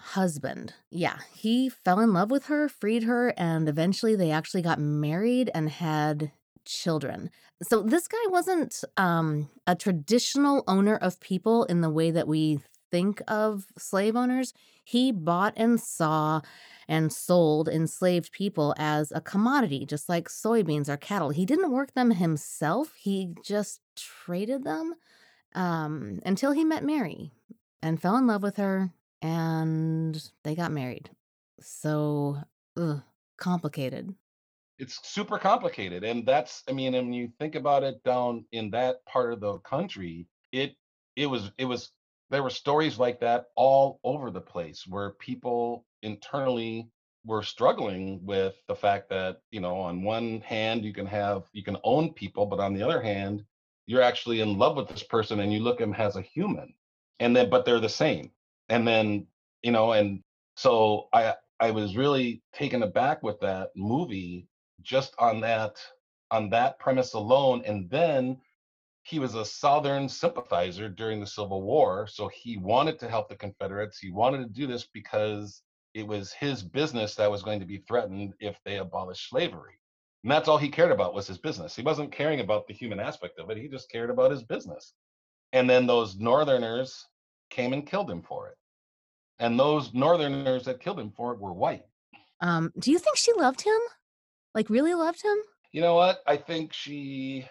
husband. 0.00 0.74
Yeah, 0.90 1.18
he 1.34 1.68
fell 1.68 2.00
in 2.00 2.12
love 2.12 2.30
with 2.30 2.46
her, 2.46 2.68
freed 2.68 3.04
her, 3.04 3.32
and 3.36 3.68
eventually 3.68 4.14
they 4.14 4.30
actually 4.30 4.62
got 4.62 4.78
married 4.78 5.50
and 5.54 5.70
had 5.70 6.32
children. 6.64 7.30
So 7.62 7.82
this 7.82 8.08
guy 8.08 8.24
wasn't 8.28 8.82
um, 8.96 9.48
a 9.66 9.76
traditional 9.76 10.64
owner 10.66 10.96
of 10.96 11.20
people 11.20 11.64
in 11.64 11.80
the 11.80 11.90
way 11.90 12.10
that 12.10 12.26
we 12.26 12.60
think 12.90 13.22
of 13.28 13.66
slave 13.78 14.16
owners. 14.16 14.52
He 14.84 15.12
bought 15.12 15.54
and 15.56 15.80
saw 15.80 16.40
and 16.88 17.12
sold 17.12 17.68
enslaved 17.68 18.32
people 18.32 18.74
as 18.76 19.12
a 19.12 19.20
commodity, 19.20 19.86
just 19.86 20.08
like 20.08 20.28
soybeans 20.28 20.88
or 20.88 20.96
cattle. 20.96 21.30
He 21.30 21.46
didn't 21.46 21.70
work 21.70 21.94
them 21.94 22.10
himself, 22.10 22.94
he 22.96 23.34
just 23.44 23.80
traded 23.96 24.64
them 24.64 24.94
um, 25.54 26.20
until 26.26 26.52
he 26.52 26.64
met 26.64 26.84
Mary 26.84 27.30
and 27.82 28.00
fell 28.00 28.16
in 28.16 28.26
love 28.26 28.42
with 28.42 28.56
her 28.56 28.90
and 29.22 30.30
they 30.42 30.54
got 30.54 30.72
married. 30.72 31.10
So, 31.60 32.38
ugh, 32.76 33.02
complicated 33.38 34.14
it's 34.82 34.98
super 35.08 35.38
complicated 35.38 36.02
and 36.02 36.26
that's 36.26 36.64
i 36.68 36.72
mean 36.72 36.94
and 36.94 37.06
when 37.06 37.14
you 37.14 37.30
think 37.38 37.54
about 37.54 37.84
it 37.84 38.02
down 38.04 38.44
in 38.52 38.70
that 38.70 38.96
part 39.06 39.32
of 39.32 39.40
the 39.40 39.58
country 39.58 40.26
it 40.50 40.74
it 41.16 41.26
was 41.26 41.52
it 41.56 41.64
was 41.64 41.92
there 42.30 42.42
were 42.42 42.50
stories 42.50 42.98
like 42.98 43.20
that 43.20 43.46
all 43.56 44.00
over 44.02 44.30
the 44.30 44.40
place 44.40 44.84
where 44.88 45.10
people 45.20 45.86
internally 46.02 46.88
were 47.24 47.42
struggling 47.42 48.18
with 48.24 48.54
the 48.66 48.74
fact 48.74 49.08
that 49.08 49.38
you 49.52 49.60
know 49.60 49.76
on 49.76 50.02
one 50.02 50.40
hand 50.40 50.84
you 50.84 50.92
can 50.92 51.06
have 51.06 51.44
you 51.52 51.62
can 51.62 51.76
own 51.84 52.12
people 52.12 52.44
but 52.44 52.58
on 52.58 52.74
the 52.74 52.82
other 52.82 53.00
hand 53.00 53.44
you're 53.86 54.02
actually 54.02 54.40
in 54.40 54.58
love 54.58 54.76
with 54.76 54.88
this 54.88 55.02
person 55.02 55.40
and 55.40 55.52
you 55.52 55.60
look 55.60 55.80
at 55.80 55.86
them 55.86 55.94
as 55.94 56.16
a 56.16 56.22
human. 56.22 56.72
And 57.20 57.36
then 57.36 57.50
but 57.50 57.64
they're 57.64 57.80
the 57.80 57.88
same. 57.88 58.30
And 58.68 58.86
then 58.86 59.26
you 59.62 59.70
know 59.70 59.92
and 59.92 60.22
so 60.56 61.08
i 61.12 61.34
i 61.60 61.70
was 61.70 61.96
really 61.96 62.42
taken 62.52 62.82
aback 62.82 63.22
with 63.22 63.38
that 63.40 63.70
movie 63.76 64.48
just 64.82 65.14
on 65.18 65.40
that 65.40 65.76
on 66.30 66.48
that 66.50 66.78
premise 66.78 67.12
alone 67.14 67.62
and 67.66 67.88
then 67.90 68.36
he 69.04 69.18
was 69.18 69.34
a 69.34 69.44
southern 69.44 70.08
sympathizer 70.08 70.88
during 70.88 71.20
the 71.20 71.26
civil 71.26 71.62
war 71.62 72.06
so 72.06 72.28
he 72.28 72.56
wanted 72.56 72.98
to 72.98 73.08
help 73.08 73.28
the 73.28 73.36
confederates 73.36 73.98
he 73.98 74.10
wanted 74.10 74.38
to 74.38 74.60
do 74.60 74.66
this 74.66 74.88
because 74.92 75.62
it 75.94 76.06
was 76.06 76.32
his 76.32 76.62
business 76.62 77.14
that 77.14 77.30
was 77.30 77.42
going 77.42 77.60
to 77.60 77.66
be 77.66 77.78
threatened 77.88 78.32
if 78.40 78.58
they 78.64 78.78
abolished 78.78 79.28
slavery 79.28 79.78
and 80.24 80.30
that's 80.30 80.48
all 80.48 80.58
he 80.58 80.68
cared 80.68 80.92
about 80.92 81.14
was 81.14 81.26
his 81.26 81.38
business. 81.38 81.74
He 81.74 81.82
wasn't 81.82 82.12
caring 82.12 82.38
about 82.38 82.68
the 82.68 82.74
human 82.74 83.00
aspect 83.00 83.40
of 83.40 83.50
it 83.50 83.58
he 83.58 83.68
just 83.68 83.90
cared 83.90 84.10
about 84.10 84.30
his 84.30 84.42
business 84.42 84.94
and 85.52 85.68
then 85.68 85.86
those 85.86 86.16
northerners 86.18 87.06
came 87.50 87.72
and 87.72 87.86
killed 87.86 88.10
him 88.10 88.22
for 88.22 88.48
it 88.48 88.56
and 89.38 89.58
those 89.58 89.92
northerners 89.92 90.64
that 90.64 90.80
killed 90.80 91.00
him 91.00 91.10
for 91.10 91.32
it 91.32 91.40
were 91.40 91.52
white. 91.52 91.84
Um, 92.40 92.72
do 92.78 92.90
you 92.90 92.98
think 92.98 93.16
she 93.16 93.32
loved 93.32 93.62
him 93.62 93.78
like 94.54 94.70
really 94.70 94.94
loved 94.94 95.22
him? 95.22 95.36
You 95.72 95.80
know 95.80 95.94
what? 95.94 96.22
I 96.26 96.36
think 96.36 96.72
she 96.72 97.46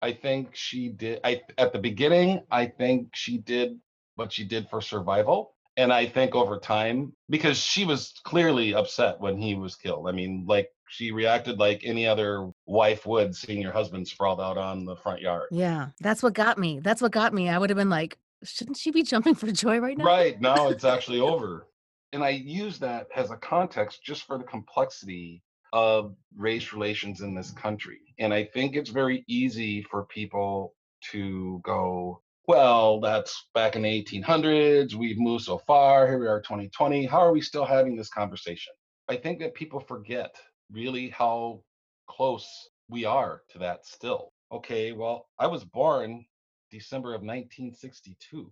I 0.00 0.12
think 0.12 0.54
she 0.54 0.88
did 0.88 1.20
I 1.24 1.42
at 1.58 1.72
the 1.72 1.78
beginning, 1.78 2.42
I 2.50 2.66
think 2.66 3.10
she 3.14 3.38
did 3.38 3.78
what 4.16 4.32
she 4.32 4.44
did 4.44 4.68
for 4.68 4.80
survival. 4.80 5.54
And 5.78 5.90
I 5.90 6.06
think 6.06 6.34
over 6.34 6.58
time, 6.58 7.14
because 7.30 7.56
she 7.56 7.86
was 7.86 8.12
clearly 8.24 8.74
upset 8.74 9.18
when 9.20 9.38
he 9.38 9.54
was 9.54 9.74
killed. 9.74 10.06
I 10.06 10.12
mean, 10.12 10.44
like 10.46 10.68
she 10.88 11.12
reacted 11.12 11.58
like 11.58 11.80
any 11.84 12.06
other 12.06 12.50
wife 12.66 13.06
would 13.06 13.34
seeing 13.34 13.62
your 13.62 13.72
husband 13.72 14.06
sprawled 14.06 14.40
out 14.40 14.58
on 14.58 14.84
the 14.84 14.96
front 14.96 15.22
yard. 15.22 15.44
Yeah, 15.50 15.88
that's 16.00 16.22
what 16.22 16.34
got 16.34 16.58
me. 16.58 16.80
That's 16.80 17.00
what 17.00 17.12
got 17.12 17.32
me. 17.32 17.48
I 17.48 17.56
would 17.56 17.70
have 17.70 17.78
been 17.78 17.88
like, 17.88 18.18
shouldn't 18.44 18.76
she 18.76 18.90
be 18.90 19.02
jumping 19.02 19.34
for 19.34 19.50
joy 19.50 19.78
right 19.78 19.96
now? 19.96 20.04
Right. 20.04 20.38
Now 20.38 20.68
it's 20.68 20.84
actually 20.84 21.20
over. 21.20 21.66
And 22.12 22.22
I 22.22 22.30
use 22.30 22.78
that 22.80 23.06
as 23.16 23.30
a 23.30 23.36
context 23.36 24.04
just 24.04 24.24
for 24.24 24.36
the 24.36 24.44
complexity 24.44 25.42
of 25.72 26.14
race 26.36 26.72
relations 26.72 27.20
in 27.20 27.34
this 27.34 27.50
country. 27.50 28.00
And 28.18 28.32
I 28.32 28.44
think 28.44 28.76
it's 28.76 28.90
very 28.90 29.24
easy 29.26 29.82
for 29.82 30.04
people 30.06 30.74
to 31.10 31.60
go, 31.64 32.20
well, 32.46 33.00
that's 33.00 33.48
back 33.54 33.76
in 33.76 33.82
the 33.82 34.04
1800s. 34.04 34.94
We've 34.94 35.18
moved 35.18 35.44
so 35.44 35.58
far. 35.58 36.06
Here 36.06 36.18
we 36.18 36.26
are, 36.26 36.40
2020. 36.40 37.06
How 37.06 37.20
are 37.20 37.32
we 37.32 37.40
still 37.40 37.64
having 37.64 37.96
this 37.96 38.10
conversation? 38.10 38.72
I 39.08 39.16
think 39.16 39.38
that 39.40 39.54
people 39.54 39.80
forget 39.80 40.34
really 40.70 41.08
how 41.10 41.62
close 42.08 42.68
we 42.88 43.04
are 43.04 43.42
to 43.50 43.58
that 43.58 43.86
still. 43.86 44.32
Okay, 44.50 44.92
well, 44.92 45.28
I 45.38 45.46
was 45.46 45.64
born 45.64 46.24
December 46.70 47.10
of 47.10 47.22
1962. 47.22 48.50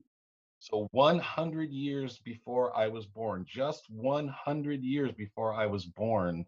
So 0.61 0.89
100 0.93 1.71
years 1.71 2.19
before 2.19 2.77
I 2.77 2.89
was 2.89 3.07
born, 3.07 3.47
just 3.49 3.85
100 3.91 4.83
years 4.83 5.13
before 5.13 5.55
I 5.55 5.67
was 5.67 5.87
born, 5.87 6.45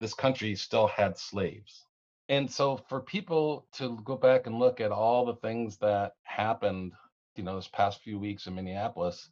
this 0.00 0.14
country 0.14 0.54
still 0.54 0.86
had 0.86 1.18
slaves. 1.18 1.84
And 2.28 2.50
so 2.50 2.76
for 2.88 3.00
people 3.00 3.66
to 3.74 3.98
go 4.04 4.16
back 4.16 4.46
and 4.46 4.58
look 4.58 4.80
at 4.80 4.92
all 4.92 5.24
the 5.24 5.36
things 5.36 5.78
that 5.78 6.12
happened, 6.24 6.92
you 7.36 7.42
know, 7.42 7.56
this 7.56 7.68
past 7.68 8.02
few 8.02 8.18
weeks 8.18 8.46
in 8.46 8.54
Minneapolis, 8.54 9.30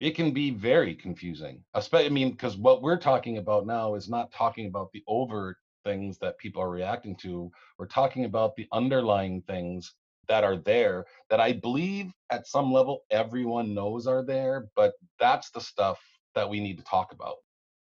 it 0.00 0.12
can 0.14 0.30
be 0.30 0.50
very 0.50 0.94
confusing. 0.94 1.62
Especially, 1.74 2.06
I 2.06 2.10
mean, 2.10 2.30
because 2.30 2.56
what 2.56 2.82
we're 2.82 2.98
talking 2.98 3.38
about 3.38 3.66
now 3.66 3.94
is 3.94 4.08
not 4.08 4.32
talking 4.32 4.66
about 4.66 4.90
the 4.92 5.02
overt 5.06 5.56
things 5.84 6.18
that 6.18 6.38
people 6.38 6.62
are 6.62 6.70
reacting 6.70 7.16
to. 7.16 7.50
We're 7.78 7.86
talking 7.86 8.24
about 8.24 8.56
the 8.56 8.68
underlying 8.72 9.42
things 9.42 9.94
that 10.28 10.44
are 10.44 10.56
there 10.56 11.06
that 11.30 11.40
I 11.40 11.52
believe 11.52 12.12
at 12.30 12.46
some 12.46 12.72
level 12.72 13.04
everyone 13.10 13.74
knows 13.74 14.06
are 14.06 14.22
there, 14.22 14.68
but 14.76 14.92
that's 15.18 15.50
the 15.50 15.60
stuff 15.60 16.00
that 16.34 16.48
we 16.48 16.60
need 16.60 16.78
to 16.78 16.84
talk 16.84 17.12
about. 17.12 17.36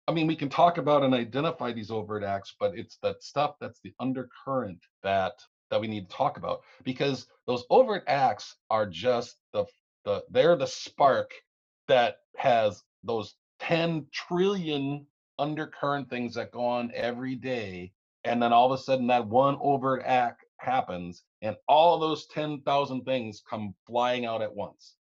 I 0.07 0.13
mean, 0.13 0.27
we 0.27 0.37
can 0.37 0.51
talk 0.51 0.79
about 0.79 1.03
and 1.03 1.15
identify 1.15 1.73
these 1.73 1.91
overt 1.91 2.25
acts, 2.25 2.55
but 2.61 2.77
it's 2.77 2.99
that 3.03 3.23
stuff 3.23 3.57
that's 3.61 3.81
the 3.81 3.95
undercurrent 4.01 4.81
that 5.03 5.41
that 5.71 5.81
we 5.81 5.89
need 5.89 6.09
to 6.09 6.17
talk 6.17 6.37
about 6.37 6.61
because 6.85 7.27
those 7.47 7.65
overt 7.71 8.05
acts 8.07 8.57
are 8.71 8.87
just 8.87 9.37
the 9.53 9.65
the 10.05 10.23
they're 10.31 10.57
the 10.57 10.67
spark 10.67 11.31
that 11.89 12.19
has 12.37 12.83
those 13.03 13.35
10 13.61 14.07
trillion 14.13 15.07
undercurrent 15.39 16.09
things 16.11 16.35
that 16.35 16.53
go 16.53 16.65
on 16.65 16.93
every 16.95 17.35
day 17.35 17.93
and 18.25 18.43
then 18.43 18.53
all 18.53 18.71
of 18.71 18.79
a 18.79 18.83
sudden 18.83 19.07
that 19.07 19.27
one 19.27 19.57
overt 19.61 20.03
act 20.05 20.45
happens 20.59 21.25
and 21.43 21.57
all 21.69 21.99
those 21.99 22.27
10,000 22.27 23.05
things 23.05 23.43
come 23.49 23.75
flying 23.87 24.25
out 24.25 24.43
at 24.43 24.55
once 24.55 24.97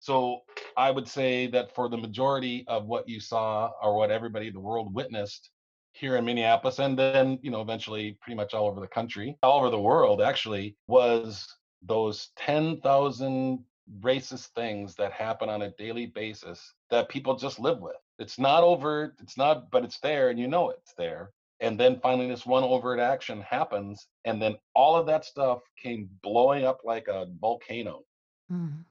so 0.00 0.40
I 0.76 0.90
would 0.90 1.08
say 1.08 1.46
that 1.48 1.74
for 1.74 1.88
the 1.88 1.96
majority 1.96 2.64
of 2.68 2.86
what 2.86 3.08
you 3.08 3.20
saw 3.20 3.70
or 3.82 3.96
what 3.96 4.10
everybody 4.10 4.48
in 4.48 4.54
the 4.54 4.60
world 4.60 4.94
witnessed 4.94 5.50
here 5.92 6.16
in 6.16 6.24
Minneapolis 6.24 6.78
and 6.78 6.98
then, 6.98 7.38
you 7.42 7.50
know, 7.50 7.60
eventually 7.60 8.16
pretty 8.20 8.36
much 8.36 8.54
all 8.54 8.66
over 8.66 8.80
the 8.80 8.86
country, 8.86 9.36
all 9.42 9.58
over 9.58 9.70
the 9.70 9.80
world 9.80 10.22
actually, 10.22 10.76
was 10.86 11.46
those 11.82 12.30
10,000 12.36 13.64
racist 14.00 14.48
things 14.54 14.94
that 14.94 15.12
happen 15.12 15.48
on 15.48 15.62
a 15.62 15.70
daily 15.72 16.06
basis 16.06 16.74
that 16.90 17.08
people 17.08 17.34
just 17.36 17.58
live 17.58 17.80
with. 17.80 17.96
It's 18.18 18.38
not 18.38 18.62
overt, 18.62 19.16
it's 19.20 19.36
not, 19.36 19.70
but 19.70 19.84
it's 19.84 19.98
there 20.00 20.30
and 20.30 20.38
you 20.38 20.46
know 20.46 20.70
it's 20.70 20.94
there. 20.96 21.30
And 21.60 21.78
then 21.78 21.98
finally, 22.00 22.28
this 22.28 22.46
one 22.46 22.62
overt 22.62 23.00
action 23.00 23.40
happens. 23.40 24.06
And 24.24 24.40
then 24.40 24.56
all 24.74 24.94
of 24.94 25.06
that 25.06 25.24
stuff 25.24 25.60
came 25.82 26.08
blowing 26.22 26.64
up 26.64 26.80
like 26.84 27.08
a 27.08 27.26
volcano. 27.40 28.04
Mm. 28.50 28.84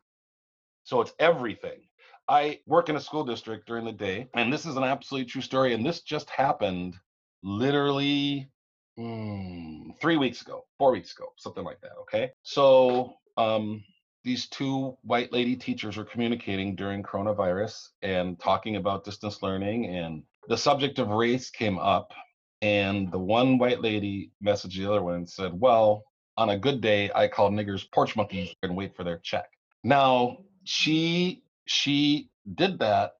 So 0.87 1.01
it's 1.01 1.11
everything. 1.19 1.81
I 2.29 2.61
work 2.65 2.87
in 2.87 2.95
a 2.95 3.01
school 3.01 3.25
district 3.25 3.67
during 3.67 3.83
the 3.83 3.91
day, 3.91 4.29
and 4.35 4.53
this 4.53 4.65
is 4.65 4.77
an 4.77 4.85
absolutely 4.85 5.29
true 5.29 5.41
story. 5.41 5.73
And 5.73 5.85
this 5.85 5.99
just 5.99 6.29
happened 6.29 6.95
literally 7.43 8.49
mm, 8.97 9.99
three 9.99 10.15
weeks 10.15 10.41
ago, 10.41 10.63
four 10.77 10.93
weeks 10.93 11.11
ago, 11.11 11.33
something 11.35 11.65
like 11.65 11.81
that. 11.81 11.91
Okay. 12.03 12.31
So 12.43 13.15
um, 13.35 13.83
these 14.23 14.47
two 14.47 14.95
white 15.01 15.33
lady 15.33 15.57
teachers 15.57 15.97
were 15.97 16.05
communicating 16.05 16.73
during 16.73 17.03
coronavirus 17.03 17.89
and 18.01 18.39
talking 18.39 18.77
about 18.77 19.03
distance 19.03 19.43
learning, 19.43 19.87
and 19.87 20.23
the 20.47 20.57
subject 20.57 20.99
of 20.99 21.09
race 21.09 21.49
came 21.49 21.77
up. 21.77 22.13
And 22.61 23.11
the 23.11 23.19
one 23.19 23.57
white 23.57 23.81
lady 23.81 24.31
messaged 24.41 24.77
the 24.77 24.89
other 24.89 25.03
one 25.03 25.15
and 25.15 25.29
said, 25.29 25.51
Well, 25.53 26.05
on 26.37 26.51
a 26.51 26.57
good 26.57 26.79
day, 26.79 27.11
I 27.13 27.27
call 27.27 27.51
niggers 27.51 27.91
porch 27.91 28.15
monkeys 28.15 28.55
and 28.63 28.73
wait 28.73 28.95
for 28.95 29.03
their 29.03 29.17
check. 29.17 29.49
Now, 29.83 30.37
she 30.67 31.43
she 31.65 32.29
did 32.55 32.79
that 32.79 33.13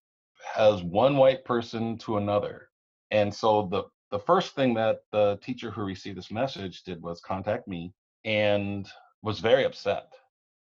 as 0.58 0.84
one 0.84 1.16
white 1.16 1.46
person 1.46 1.98
to 2.00 2.18
another. 2.18 2.70
And 3.12 3.34
so 3.34 3.68
the 3.72 3.84
the 4.12 4.20
first 4.20 4.54
thing 4.54 4.74
that 4.74 5.02
the 5.12 5.40
teacher 5.42 5.72
who 5.72 5.84
received 5.84 6.18
this 6.18 6.32
message 6.32 6.84
did 6.84 7.02
was 7.02 7.22
contact 7.22 7.68
me 7.68 7.94
and 8.26 8.88
was 9.22 9.40
very 9.40 9.64
upset. 9.64 10.12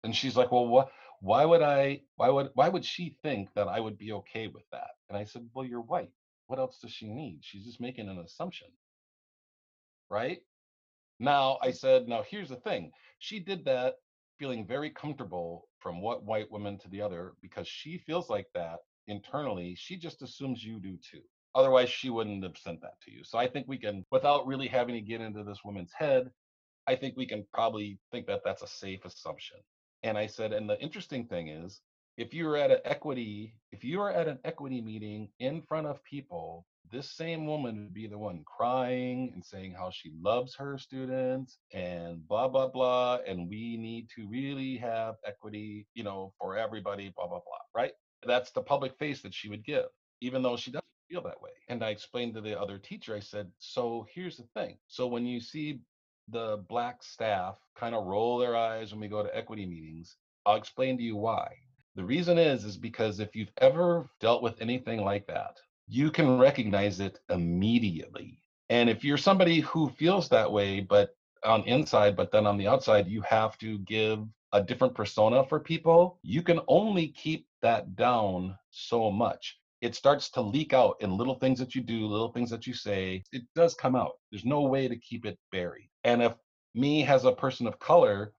And 0.05 0.15
she's 0.15 0.37
like, 0.37 0.53
"Well, 0.53 0.69
what 0.69 0.91
why 1.21 1.45
would 1.45 1.61
I 1.63 2.03
why 2.17 2.29
would 2.29 2.51
why 2.55 2.69
would 2.69 2.85
she 2.85 3.17
think 3.23 3.53
that 3.55 3.67
I 3.69 3.81
would 3.81 3.99
be 3.99 4.13
okay 4.13 4.47
with 4.47 4.65
that?" 4.71 4.91
And 5.09 5.19
I 5.19 5.25
said, 5.25 5.49
"Well, 5.53 5.65
you're 5.65 5.81
white. 5.81 6.13
What 6.47 6.61
else 6.61 6.79
does 6.79 6.93
she 6.93 7.09
need? 7.09 7.41
She's 7.43 7.65
just 7.65 7.81
making 7.81 8.09
an 8.09 8.19
assumption." 8.19 8.69
Right? 10.09 10.43
Now, 11.19 11.59
I 11.63 11.73
said, 11.73 12.09
"Now 12.09 12.23
here's 12.23 12.49
the 12.49 12.57
thing. 12.57 12.93
She 13.19 13.41
did 13.41 13.65
that 13.65 13.97
feeling 14.41 14.67
very 14.67 14.89
comfortable 14.89 15.69
from 15.79 16.01
what 16.01 16.25
white 16.25 16.51
woman 16.51 16.79
to 16.79 16.89
the 16.89 17.03
other 17.03 17.35
because 17.43 17.69
she 17.69 17.99
feels 17.99 18.31
like 18.31 18.47
that 18.55 18.79
internally. 19.07 19.77
She 19.77 19.97
just 19.97 20.23
assumes 20.23 20.65
you 20.65 20.81
do 20.81 20.97
too. 20.97 21.21
Otherwise, 21.55 21.91
she 21.91 22.09
wouldn't 22.09 22.43
have 22.43 22.57
sent 22.57 22.81
that 22.81 23.01
to 23.05 23.11
you. 23.11 23.23
So 23.23 23.37
I 23.37 23.47
think 23.47 23.67
we 23.69 23.77
can, 23.77 24.05
without 24.11 24.47
really 24.47 24.67
having 24.67 24.95
to 24.95 25.01
get 25.03 25.21
into 25.21 25.45
this 25.45 25.61
woman's 25.65 25.93
head, 25.93 26.31
I 26.87 26.97
think 26.97 27.17
we 27.17 27.27
can 27.27 27.45
probably 27.53 27.99
think 28.11 28.27
that 28.29 28.41
that's 28.45 28.63
a 28.63 28.67
safe 28.67 29.05
assumption. 29.05 29.59
And 30.03 30.17
I 30.17 30.27
said, 30.27 30.53
and 30.55 30.69
the 30.69 30.81
interesting 30.81 31.27
thing 31.27 31.49
is, 31.49 31.83
if 32.17 32.33
you 32.33 32.47
were 32.47 32.57
at 32.57 32.71
an 32.71 32.79
equity, 32.85 33.55
if 33.73 33.85
you 33.85 33.99
were 33.99 34.11
at 34.11 34.29
an 34.29 34.39
equity 34.45 34.81
meeting 34.81 35.29
in 35.39 35.61
front 35.63 35.87
of 35.87 36.03
people, 36.05 36.67
this 36.91 37.11
same 37.11 37.47
woman 37.47 37.85
would 37.85 37.95
be 37.95 38.07
the 38.07 38.19
one 38.19 38.43
crying 38.45 39.31
and 39.35 39.45
saying 39.45 39.73
how 39.73 39.91
she 39.91 40.13
loves 40.21 40.55
her 40.57 40.77
students 40.79 41.59
and 41.73 42.27
blah 42.27 42.49
blah 42.49 42.69
blah 42.69 43.19
and 43.27 43.49
we 43.49 43.77
need 43.77 44.09
to 44.15 44.29
really 44.29 44.77
have 44.77 45.17
equity 45.27 45.87
you 45.95 46.03
know 46.03 46.33
for 46.39 46.57
everybody 46.57 47.13
blah 47.15 47.27
blah 47.27 47.41
blah 47.41 47.59
right? 47.75 47.93
That's 48.27 48.51
the 48.51 48.63
public 48.63 48.97
face 48.99 49.23
that 49.23 49.35
she 49.35 49.49
would 49.49 49.65
give 49.65 49.87
even 50.21 50.43
though 50.43 50.57
she 50.57 50.71
doesn't 50.71 50.85
feel 51.09 51.23
that 51.23 51.41
way. 51.41 51.51
And 51.69 51.83
i 51.85 51.91
explained 51.91 52.35
to 52.35 52.41
the 52.41 52.59
other 52.59 52.79
teacher 52.79 53.15
i 53.15 53.21
said 53.21 53.51
so 53.59 54.07
here's 54.13 54.37
the 54.37 54.49
thing. 54.55 54.79
So 54.89 55.07
when 55.07 55.27
you 55.27 55.41
see 55.41 55.81
the 56.29 56.65
black 56.69 57.03
staff 57.03 57.57
kind 57.77 57.95
of 57.95 58.07
roll 58.07 58.39
their 58.39 58.57
eyes 58.57 58.93
when 58.93 59.01
we 59.01 59.09
go 59.09 59.23
to 59.23 59.37
equity 59.37 59.67
meetings 59.67 60.17
i'll 60.47 60.57
explain 60.57 60.97
to 60.97 61.03
you 61.03 61.17
why. 61.17 61.49
The 61.97 62.05
reason 62.05 62.39
is 62.39 62.65
is 62.65 62.77
because 62.77 63.21
if 63.21 63.37
you've 63.37 63.53
ever 63.59 64.09
dealt 64.21 64.43
with 64.43 64.61
anything 64.61 65.05
like 65.05 65.27
that 65.27 65.57
you 65.91 66.11
can 66.11 66.39
recognize 66.39 67.01
it 67.01 67.19
immediately. 67.31 68.39
And 68.69 68.89
if 68.89 69.03
you're 69.03 69.19
somebody 69.19 69.59
who 69.61 69.89
feels 69.89 70.29
that 70.29 70.51
way, 70.51 70.79
but 70.79 71.17
on 71.45 71.65
inside, 71.65 72.17
but 72.17 72.31
then 72.31 72.47
on 72.47 72.57
the 72.57 72.69
outside, 72.69 73.09
you 73.09 73.23
have 73.23 73.59
to 73.59 73.79
give 73.81 74.25
a 74.53 74.63
different 74.63 74.95
persona 74.95 75.45
for 75.45 75.59
people, 75.59 76.21
you 76.23 76.43
can 76.43 76.61
only 76.69 77.09
keep 77.09 77.47
that 77.63 77.97
down 77.97 78.57
so 78.71 79.11
much. 79.11 79.59
It 79.81 79.97
starts 79.97 80.31
to 80.31 80.41
leak 80.41 80.73
out 80.73 80.97
in 81.01 81.17
little 81.17 81.35
things 81.35 81.59
that 81.59 81.75
you 81.75 81.81
do, 81.81 82.07
little 82.07 82.33
things 82.33 82.51
that 82.51 82.69
you 82.69 82.75
say. 82.75 83.25
It 83.33 83.43
does 83.57 83.75
come 83.75 83.97
out. 83.97 84.13
There's 84.31 84.45
no 84.45 84.61
way 84.61 84.87
to 84.87 84.97
keep 84.97 85.27
it 85.27 85.39
buried. 85.51 85.89
And 86.05 86.23
if 86.23 86.35
me 86.75 87.05
as 87.05 87.25
a 87.25 87.33
person 87.33 87.67
of 87.67 87.81
color 87.81 88.33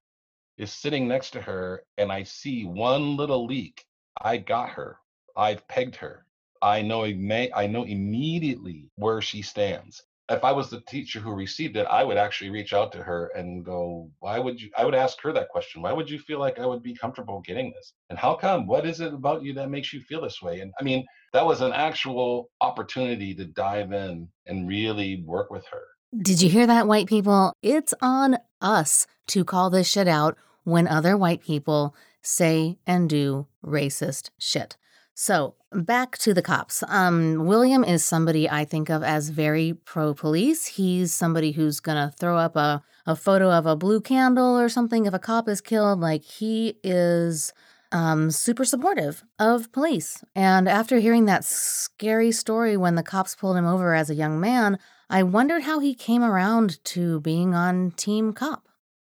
is 0.56 0.72
sitting 0.72 1.06
next 1.06 1.32
to 1.32 1.42
her 1.42 1.82
and 1.98 2.10
I 2.10 2.22
see 2.22 2.64
one 2.64 3.16
little 3.16 3.44
leak, 3.44 3.84
I 4.22 4.38
got 4.38 4.70
her. 4.70 4.98
I've 5.36 5.66
pegged 5.68 5.96
her. 5.96 6.24
I 6.62 6.80
know 6.80 7.04
I 7.04 7.66
know 7.66 7.82
immediately 7.82 8.88
where 8.94 9.20
she 9.20 9.42
stands. 9.42 10.02
If 10.28 10.44
I 10.44 10.52
was 10.52 10.70
the 10.70 10.80
teacher 10.82 11.18
who 11.18 11.32
received 11.32 11.76
it, 11.76 11.86
I 11.90 12.04
would 12.04 12.16
actually 12.16 12.50
reach 12.50 12.72
out 12.72 12.92
to 12.92 13.02
her 13.02 13.32
and 13.34 13.64
go, 13.64 14.08
"Why 14.20 14.38
would 14.38 14.62
you?" 14.62 14.70
I 14.78 14.84
would 14.84 14.94
ask 14.94 15.20
her 15.22 15.32
that 15.32 15.48
question. 15.48 15.82
Why 15.82 15.92
would 15.92 16.08
you 16.08 16.20
feel 16.20 16.38
like 16.38 16.58
I 16.60 16.64
would 16.66 16.82
be 16.82 16.94
comfortable 16.94 17.40
getting 17.40 17.72
this? 17.72 17.92
And 18.08 18.18
how 18.18 18.34
come? 18.36 18.66
What 18.66 18.86
is 18.86 19.00
it 19.00 19.12
about 19.12 19.42
you 19.42 19.52
that 19.54 19.68
makes 19.68 19.92
you 19.92 20.00
feel 20.00 20.22
this 20.22 20.40
way? 20.40 20.60
And 20.60 20.72
I 20.80 20.84
mean, 20.84 21.04
that 21.32 21.44
was 21.44 21.60
an 21.60 21.72
actual 21.72 22.50
opportunity 22.60 23.34
to 23.34 23.44
dive 23.44 23.92
in 23.92 24.28
and 24.46 24.68
really 24.68 25.22
work 25.26 25.50
with 25.50 25.66
her. 25.66 25.82
Did 26.16 26.40
you 26.40 26.48
hear 26.48 26.66
that, 26.66 26.86
white 26.86 27.08
people? 27.08 27.52
It's 27.60 27.92
on 28.00 28.38
us 28.60 29.06
to 29.28 29.44
call 29.44 29.70
this 29.70 29.90
shit 29.90 30.06
out 30.06 30.36
when 30.62 30.86
other 30.86 31.16
white 31.16 31.42
people 31.42 31.94
say 32.22 32.78
and 32.86 33.10
do 33.10 33.48
racist 33.64 34.30
shit. 34.38 34.76
So 35.14 35.54
back 35.72 36.18
to 36.18 36.34
the 36.34 36.42
cops. 36.42 36.82
Um, 36.88 37.46
William 37.46 37.84
is 37.84 38.04
somebody 38.04 38.48
I 38.48 38.64
think 38.64 38.88
of 38.88 39.02
as 39.02 39.28
very 39.28 39.74
pro 39.74 40.14
police. 40.14 40.66
He's 40.66 41.12
somebody 41.12 41.52
who's 41.52 41.80
gonna 41.80 42.12
throw 42.18 42.36
up 42.38 42.56
a, 42.56 42.82
a 43.06 43.16
photo 43.16 43.50
of 43.50 43.66
a 43.66 43.76
blue 43.76 44.00
candle 44.00 44.58
or 44.58 44.68
something 44.68 45.06
if 45.06 45.14
a 45.14 45.18
cop 45.18 45.48
is 45.48 45.60
killed. 45.60 46.00
Like 46.00 46.24
he 46.24 46.78
is 46.82 47.52
um, 47.92 48.30
super 48.30 48.64
supportive 48.64 49.22
of 49.38 49.70
police. 49.72 50.24
And 50.34 50.68
after 50.68 50.98
hearing 50.98 51.26
that 51.26 51.44
scary 51.44 52.32
story 52.32 52.76
when 52.76 52.94
the 52.94 53.02
cops 53.02 53.34
pulled 53.34 53.56
him 53.56 53.66
over 53.66 53.94
as 53.94 54.08
a 54.08 54.14
young 54.14 54.40
man, 54.40 54.78
I 55.10 55.22
wondered 55.22 55.64
how 55.64 55.78
he 55.78 55.94
came 55.94 56.24
around 56.24 56.82
to 56.86 57.20
being 57.20 57.54
on 57.54 57.90
Team 57.92 58.32
Cop. 58.32 58.66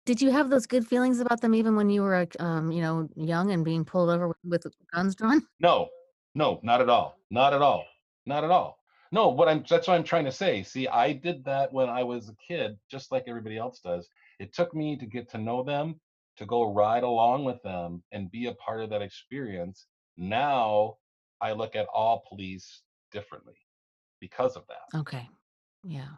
Did 0.07 0.23
you 0.23 0.31
have 0.31 0.51
those 0.51 0.66
good 0.69 0.87
feelings 0.87 1.19
about 1.19 1.40
them 1.40 1.53
even 1.53 1.75
when 1.75 1.90
you 1.90 2.03
were, 2.03 2.29
um, 2.38 2.71
you 2.71 2.81
know, 2.81 3.09
young 3.16 3.51
and 3.51 3.64
being 3.64 3.85
pulled 3.85 4.09
over 4.09 4.29
with, 4.29 4.64
with 4.64 4.66
guns 4.95 5.14
drawn? 5.16 5.42
No, 5.61 5.88
no, 6.35 6.61
not 6.62 6.81
at 6.81 6.88
all. 6.88 7.19
Not 7.31 7.53
at 7.53 7.61
all. 7.61 7.85
Not 8.25 8.45
at 8.45 8.51
all. 8.51 8.79
No, 9.11 9.29
what 9.29 9.49
I'm 9.49 9.64
that's 9.69 9.88
what 9.88 9.95
I'm 9.95 10.05
trying 10.05 10.27
to 10.27 10.33
say. 10.33 10.62
See, 10.62 10.87
I 10.87 11.12
did 11.12 11.45
that 11.45 11.73
when 11.73 11.88
I 11.88 12.05
was 12.05 12.29
a 12.29 12.37
kid, 12.37 12.77
just 12.90 13.11
like 13.11 13.25
everybody 13.27 13.57
else 13.57 13.81
does. 13.81 14.09
It 14.38 14.55
took 14.55 14.75
me 14.75 14.97
to 14.97 15.07
get 15.07 15.29
to 15.31 15.38
know 15.38 15.64
them, 15.64 15.99
to 16.37 16.47
go 16.47 16.73
ride 16.73 17.03
along 17.03 17.45
with 17.45 17.61
them 17.62 18.03
and 18.12 18.31
be 18.31 18.47
a 18.47 18.55
part 18.55 18.83
of 18.83 18.90
that 18.90 19.03
experience. 19.03 19.87
Now 20.16 20.99
I 21.40 21.53
look 21.53 21.75
at 21.75 21.87
all 21.92 22.25
police 22.29 22.83
differently 23.11 23.57
because 24.21 24.57
of 24.57 24.64
that. 24.69 24.99
Okay. 24.99 25.29
Yeah. 25.83 26.14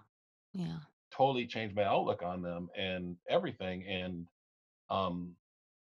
Yeah 0.52 0.78
totally 1.10 1.46
changed 1.46 1.74
my 1.74 1.84
outlook 1.84 2.22
on 2.22 2.42
them 2.42 2.68
and 2.76 3.16
everything. 3.28 3.84
And 3.86 4.26
um, 4.90 5.34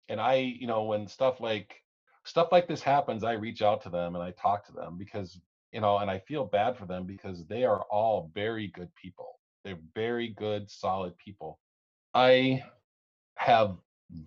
and 0.09 0.21
I, 0.21 0.35
you 0.35 0.67
know, 0.67 0.85
when 0.85 1.07
stuff 1.09 1.41
like 1.41 1.83
stuff 2.25 2.49
like 2.53 2.69
this 2.69 2.83
happens, 2.83 3.25
I 3.25 3.33
reach 3.33 3.63
out 3.63 3.83
to 3.83 3.91
them 3.91 4.15
and 4.15 4.25
I 4.25 4.31
talk 4.33 4.67
to 4.67 4.73
them 4.73 4.97
because 4.99 5.41
you 5.73 5.81
know, 5.81 5.99
and 5.99 6.11
I 6.11 6.21
feel 6.21 6.45
bad 6.45 6.77
for 6.77 6.87
them 6.87 7.05
because 7.05 7.45
they 7.47 7.65
are 7.65 7.83
all 7.91 8.31
very 8.33 8.69
good 8.69 8.95
people. 8.95 9.41
They're 9.65 9.79
very 9.95 10.29
good, 10.29 10.71
solid 10.71 11.19
people. 11.19 11.59
I 12.15 12.63
have 13.37 13.77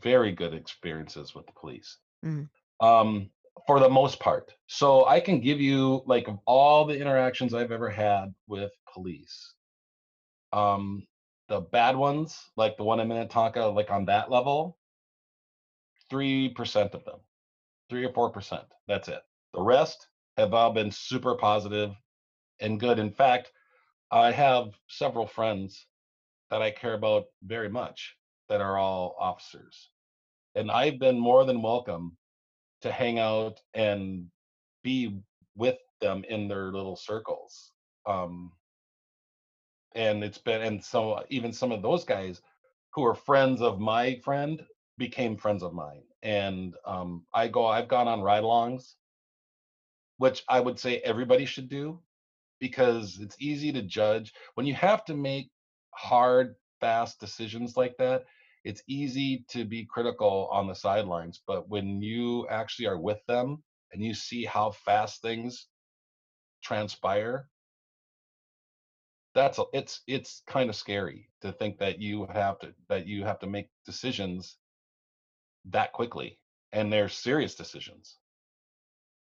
very 0.01 0.33
good 0.33 0.53
experiences 0.53 1.33
with 1.33 1.45
the 1.45 1.53
police. 1.53 1.97
Mm. 2.25 2.49
Um, 2.81 3.29
for 3.65 3.79
the 3.79 3.89
most 3.89 4.19
part. 4.19 4.53
So 4.67 5.05
I 5.05 5.19
can 5.19 5.39
give 5.39 5.59
you 5.59 6.03
like 6.05 6.27
of 6.27 6.39
all 6.45 6.85
the 6.85 6.99
interactions 6.99 7.53
I've 7.53 7.71
ever 7.71 7.89
had 7.89 8.33
with 8.47 8.71
police, 8.93 9.53
um, 10.57 11.05
the 11.49 11.61
bad 11.61 11.95
ones, 11.95 12.49
like 12.55 12.77
the 12.77 12.83
one 12.83 12.99
in 12.99 13.07
Minnetonka, 13.07 13.63
like 13.65 13.91
on 13.91 14.05
that 14.05 14.31
level, 14.31 14.77
three 16.09 16.49
percent 16.49 16.93
of 16.93 17.05
them, 17.05 17.19
three 17.89 18.03
or 18.03 18.11
four 18.11 18.31
percent. 18.31 18.63
That's 18.87 19.07
it. 19.07 19.21
The 19.53 19.61
rest 19.61 20.07
have 20.35 20.53
all 20.53 20.73
been 20.73 20.91
super 20.91 21.35
positive 21.35 21.91
and 22.59 22.79
good. 22.79 22.97
In 22.97 23.11
fact, 23.11 23.51
I 24.11 24.31
have 24.31 24.69
several 24.87 25.27
friends 25.27 25.85
that 26.49 26.61
I 26.61 26.71
care 26.71 26.93
about 26.95 27.25
very 27.43 27.69
much 27.69 28.15
that 28.49 28.61
are 28.61 28.77
all 28.77 29.15
officers. 29.19 29.89
And 30.55 30.71
I've 30.71 30.97
been 30.97 31.19
more 31.19 31.45
than 31.45 31.61
welcome 31.61 32.17
to 32.81 32.91
hang 32.91 33.19
out 33.19 33.59
and 33.73 34.25
be 34.83 35.19
with 35.55 35.77
them 36.01 36.23
in 36.29 36.47
their 36.47 36.71
little 36.71 36.95
circles. 36.95 37.71
Um, 38.05 38.51
and 39.97 40.23
it's 40.23 40.37
been 40.37 40.61
and 40.61 40.83
so 40.83 41.23
even 41.29 41.51
some 41.51 41.71
of 41.73 41.81
those 41.81 42.05
guys 42.05 42.41
who 42.93 43.03
are 43.05 43.15
friends 43.15 43.61
of 43.61 43.79
my 43.79 44.15
friend 44.23 44.65
became 44.97 45.35
friends 45.37 45.63
of 45.63 45.73
mine 45.73 46.03
and 46.23 46.75
um, 46.85 47.25
i 47.33 47.47
go 47.47 47.65
i've 47.65 47.89
gone 47.89 48.07
on 48.07 48.21
ride-alongs 48.21 48.95
which 50.17 50.43
i 50.49 50.59
would 50.59 50.79
say 50.79 50.97
everybody 50.99 51.45
should 51.45 51.69
do 51.69 51.99
because 52.59 53.19
it's 53.21 53.35
easy 53.39 53.71
to 53.71 53.83
judge. 53.83 54.33
When 54.55 54.65
you 54.65 54.73
have 54.75 55.05
to 55.05 55.15
make 55.15 55.51
hard 55.93 56.55
fast 56.81 57.19
decisions 57.19 57.75
like 57.75 57.97
that 57.97 58.25
it's 58.63 58.83
easy 58.87 59.45
to 59.49 59.65
be 59.65 59.85
critical 59.85 60.47
on 60.51 60.67
the 60.67 60.75
sidelines 60.75 61.41
but 61.47 61.69
when 61.69 62.01
you 62.03 62.47
actually 62.49 62.85
are 62.85 62.99
with 62.99 63.19
them 63.27 63.63
and 63.91 64.03
you 64.03 64.13
see 64.13 64.45
how 64.45 64.69
fast 64.69 65.23
things 65.23 65.67
transpire 66.63 67.49
that's 69.37 69.59
a, 69.59 69.63
it's 69.73 70.01
it's 70.07 70.41
kind 70.47 70.69
of 70.69 70.75
scary 70.75 71.29
to 71.41 71.51
think 71.51 71.77
that 71.79 72.01
you 72.01 72.27
have 72.33 72.59
to 72.59 72.73
that 72.89 73.07
you 73.07 73.23
have 73.23 73.39
to 73.39 73.47
make 73.47 73.69
decisions 73.85 74.57
that 75.65 75.93
quickly 75.93 76.39
and 76.73 76.91
they're 76.91 77.09
serious 77.09 77.55
decisions 77.55 78.17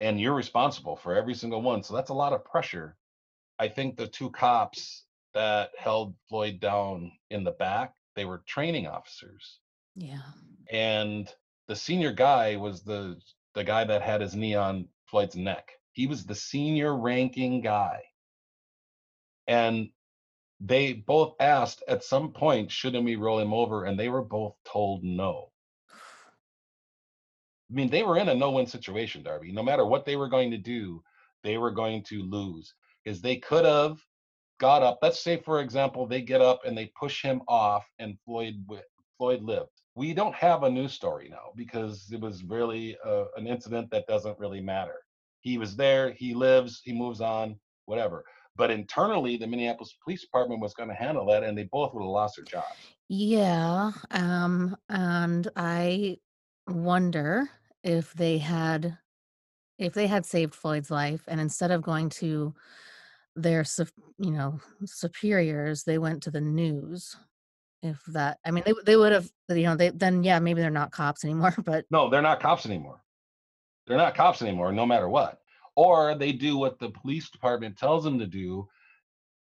and 0.00 0.20
you're 0.20 0.34
responsible 0.34 0.96
for 0.96 1.16
every 1.16 1.34
single 1.34 1.62
one 1.62 1.82
so 1.82 1.94
that's 1.94 2.10
a 2.10 2.14
lot 2.14 2.32
of 2.32 2.44
pressure 2.44 2.96
i 3.58 3.68
think 3.68 3.96
the 3.96 4.06
two 4.06 4.30
cops 4.30 5.04
that 5.34 5.70
held 5.78 6.14
floyd 6.28 6.60
down 6.60 7.12
in 7.30 7.44
the 7.44 7.52
back 7.52 7.94
they 8.16 8.24
were 8.24 8.42
training 8.46 8.86
officers 8.86 9.58
yeah 9.96 10.22
and 10.70 11.34
the 11.68 11.76
senior 11.76 12.12
guy 12.12 12.56
was 12.56 12.82
the 12.82 13.20
the 13.54 13.64
guy 13.64 13.84
that 13.84 14.02
had 14.02 14.20
his 14.20 14.36
knee 14.36 14.54
on 14.54 14.88
Floyd's 15.06 15.36
neck. 15.36 15.72
He 15.92 16.06
was 16.06 16.24
the 16.24 16.34
senior 16.34 16.96
ranking 16.96 17.60
guy. 17.60 18.02
And 19.48 19.88
they 20.60 20.92
both 20.92 21.34
asked 21.40 21.82
at 21.88 22.04
some 22.04 22.32
point, 22.32 22.70
shouldn't 22.70 23.04
we 23.04 23.16
roll 23.16 23.40
him 23.40 23.52
over? 23.52 23.84
And 23.84 23.98
they 23.98 24.08
were 24.08 24.22
both 24.22 24.54
told 24.64 25.02
no. 25.02 25.50
I 27.70 27.74
mean, 27.74 27.90
they 27.90 28.02
were 28.02 28.18
in 28.18 28.28
a 28.28 28.34
no-win 28.34 28.66
situation, 28.66 29.22
Darbi. 29.22 29.52
No 29.52 29.62
matter 29.62 29.84
what 29.84 30.04
they 30.04 30.16
were 30.16 30.28
going 30.28 30.50
to 30.50 30.58
do, 30.58 31.02
they 31.42 31.58
were 31.58 31.70
going 31.70 32.02
to 32.04 32.22
lose 32.22 32.74
because 33.04 33.20
they 33.20 33.36
could 33.36 33.64
have 33.64 33.98
got 34.58 34.82
up. 34.82 34.98
Let's 35.02 35.22
say, 35.22 35.36
for 35.36 35.60
example, 35.60 36.06
they 36.06 36.22
get 36.22 36.40
up 36.40 36.62
and 36.64 36.76
they 36.76 36.92
push 36.98 37.22
him 37.22 37.42
off, 37.46 37.86
and 37.98 38.18
Floyd 38.24 38.64
Floyd 39.18 39.42
lived. 39.42 39.70
We 39.94 40.14
don't 40.14 40.34
have 40.34 40.62
a 40.62 40.70
news 40.70 40.92
story 40.92 41.28
now 41.28 41.52
because 41.56 42.08
it 42.12 42.20
was 42.20 42.44
really 42.44 42.96
uh, 43.04 43.24
an 43.36 43.46
incident 43.46 43.90
that 43.90 44.06
doesn't 44.06 44.38
really 44.38 44.60
matter. 44.60 44.96
He 45.40 45.58
was 45.58 45.76
there. 45.76 46.12
He 46.12 46.34
lives. 46.34 46.80
He 46.84 46.92
moves 46.92 47.20
on. 47.20 47.58
Whatever. 47.86 48.24
But 48.58 48.70
internally, 48.70 49.36
the 49.36 49.46
Minneapolis 49.46 49.96
Police 50.04 50.20
Department 50.20 50.60
was 50.60 50.74
going 50.74 50.88
to 50.90 50.94
handle 50.94 51.24
that, 51.26 51.44
and 51.44 51.56
they 51.56 51.68
both 51.72 51.94
would 51.94 52.02
have 52.02 52.10
lost 52.10 52.36
their 52.36 52.44
jobs. 52.44 52.66
Yeah, 53.08 53.92
um, 54.10 54.76
and 54.90 55.48
I 55.56 56.18
wonder 56.68 57.48
if 57.82 58.12
they 58.12 58.36
had 58.36 58.98
if 59.78 59.94
they 59.94 60.08
had 60.08 60.26
saved 60.26 60.54
Floyd's 60.54 60.90
life 60.90 61.22
and 61.28 61.40
instead 61.40 61.70
of 61.70 61.82
going 61.82 62.08
to 62.08 62.52
their 63.36 63.64
you 64.18 64.32
know, 64.32 64.60
superiors, 64.84 65.84
they 65.84 65.98
went 65.98 66.22
to 66.24 66.30
the 66.30 66.40
news. 66.40 67.16
If 67.80 68.02
that 68.06 68.38
I 68.44 68.50
mean, 68.50 68.64
they 68.66 68.74
they 68.84 68.96
would've 68.96 69.30
you 69.48 69.62
know, 69.62 69.76
they 69.76 69.90
then, 69.90 70.24
yeah, 70.24 70.40
maybe 70.40 70.60
they're 70.60 70.70
not 70.70 70.90
cops 70.90 71.24
anymore, 71.24 71.54
but 71.64 71.84
No, 71.90 72.10
they're 72.10 72.22
not 72.22 72.40
cops 72.40 72.66
anymore. 72.66 73.00
They're 73.86 73.96
not 73.96 74.16
cops 74.16 74.42
anymore, 74.42 74.72
no 74.72 74.84
matter 74.84 75.08
what. 75.08 75.37
Or 75.78 76.16
they 76.16 76.32
do 76.32 76.58
what 76.58 76.80
the 76.80 76.90
police 76.90 77.30
department 77.30 77.78
tells 77.78 78.02
them 78.02 78.18
to 78.18 78.26
do, 78.26 78.66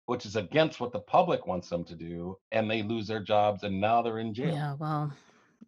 which 0.07 0.27
is 0.27 0.35
against 0.35 0.81
what 0.81 0.91
the 0.91 0.99
public 0.99 1.47
wants 1.47 1.69
them 1.69 1.85
to 1.85 1.95
do, 1.95 2.37
and 2.51 2.69
they 2.69 2.83
lose 2.83 3.07
their 3.07 3.21
jobs, 3.21 3.63
and 3.63 3.81
now 3.81 4.03
they're 4.03 4.19
in 4.19 4.35
jail. 4.35 4.53
Yeah, 4.53 4.75
well, 4.75 5.13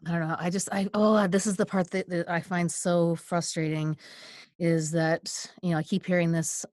I 0.04 0.10
don't 0.10 0.26
know. 0.26 0.36
I 0.36 0.50
just 0.50 0.68
I 0.72 0.88
oh, 0.94 1.14
uh, 1.14 1.28
this 1.28 1.46
is 1.46 1.54
the 1.54 1.64
part 1.64 1.92
that 1.92 2.08
that 2.08 2.28
I 2.28 2.40
find 2.40 2.68
so 2.70 3.14
frustrating 3.14 3.96
is 4.58 4.90
that, 4.90 5.24
you 5.62 5.70
know, 5.70 5.78
I 5.78 5.84
keep 5.84 6.04
hearing 6.04 6.32
this, 6.32 6.66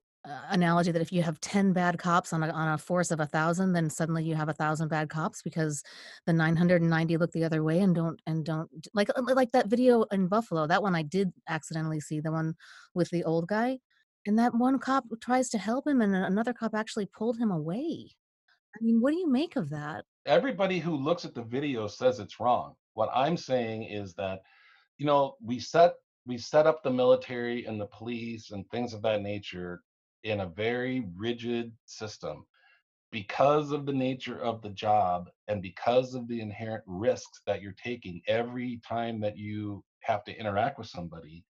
analogy 0.50 0.92
that 0.92 1.02
if 1.02 1.12
you 1.12 1.22
have 1.22 1.40
10 1.40 1.72
bad 1.72 1.98
cops 1.98 2.32
on 2.32 2.42
a 2.42 2.48
on 2.50 2.68
a 2.74 2.78
force 2.78 3.10
of 3.10 3.20
a 3.20 3.22
1,000, 3.22 3.72
then 3.72 3.90
suddenly 3.90 4.24
you 4.24 4.34
have 4.34 4.48
a 4.48 4.56
1,000 4.56 4.88
bad 4.88 5.08
cops 5.08 5.42
because 5.42 5.82
the 6.26 6.32
990 6.32 7.16
look 7.16 7.32
the 7.32 7.44
other 7.44 7.62
way 7.62 7.80
and 7.80 7.94
don't 7.94 8.20
and 8.26 8.44
don't 8.44 8.70
like 8.94 9.10
uh, 9.16 9.22
like 9.34 9.52
that 9.52 9.68
video 9.68 10.02
in 10.04 10.28
Buffalo, 10.28 10.66
that 10.66 10.82
one 10.82 10.94
I 10.94 11.02
did 11.02 11.32
accidentally 11.48 12.00
see, 12.00 12.20
the 12.20 12.32
one 12.32 12.54
with 12.94 13.10
the 13.10 13.24
old 13.24 13.48
guy, 13.48 13.78
and 14.26 14.38
that 14.38 14.54
one 14.54 14.78
cop 14.78 15.04
tries 15.20 15.48
to 15.50 15.58
help 15.58 15.86
him, 15.86 16.00
and 16.00 16.14
another 16.14 16.52
cop 16.52 16.74
actually 16.74 17.06
pulled 17.06 17.38
him 17.38 17.50
away. 17.50 18.10
I 18.74 18.84
mean, 18.84 19.00
what 19.00 19.12
do 19.12 19.18
you 19.18 19.30
make 19.30 19.56
of 19.56 19.70
that? 19.70 20.04
Everybody 20.26 20.78
who 20.78 20.96
looks 20.96 21.24
at 21.24 21.34
the 21.34 21.42
video 21.42 21.86
says 21.86 22.18
it's 22.18 22.40
wrong. 22.40 22.74
What 22.94 23.10
I'm 23.14 23.36
saying 23.36 23.84
is 23.84 24.14
that, 24.14 24.40
you 24.98 25.06
know, 25.06 25.36
we 25.42 25.58
set 25.58 25.94
we 26.26 26.36
set 26.36 26.66
up 26.66 26.82
the 26.82 26.90
military 26.90 27.64
and 27.66 27.80
the 27.80 27.86
police 27.86 28.50
and 28.50 28.68
things 28.68 28.92
of 28.92 29.02
that 29.02 29.22
nature 29.22 29.82
in 30.26 30.40
a 30.40 30.46
very 30.46 31.06
rigid 31.16 31.72
system 31.84 32.44
because 33.12 33.70
of 33.70 33.86
the 33.86 33.92
nature 33.92 34.38
of 34.40 34.60
the 34.60 34.70
job 34.70 35.30
and 35.46 35.62
because 35.62 36.14
of 36.14 36.26
the 36.26 36.40
inherent 36.40 36.82
risks 36.86 37.40
that 37.46 37.62
you're 37.62 37.76
taking 37.82 38.20
every 38.26 38.80
time 38.86 39.20
that 39.20 39.38
you 39.38 39.84
have 40.00 40.24
to 40.24 40.36
interact 40.36 40.78
with 40.78 40.88
somebody 40.88 41.44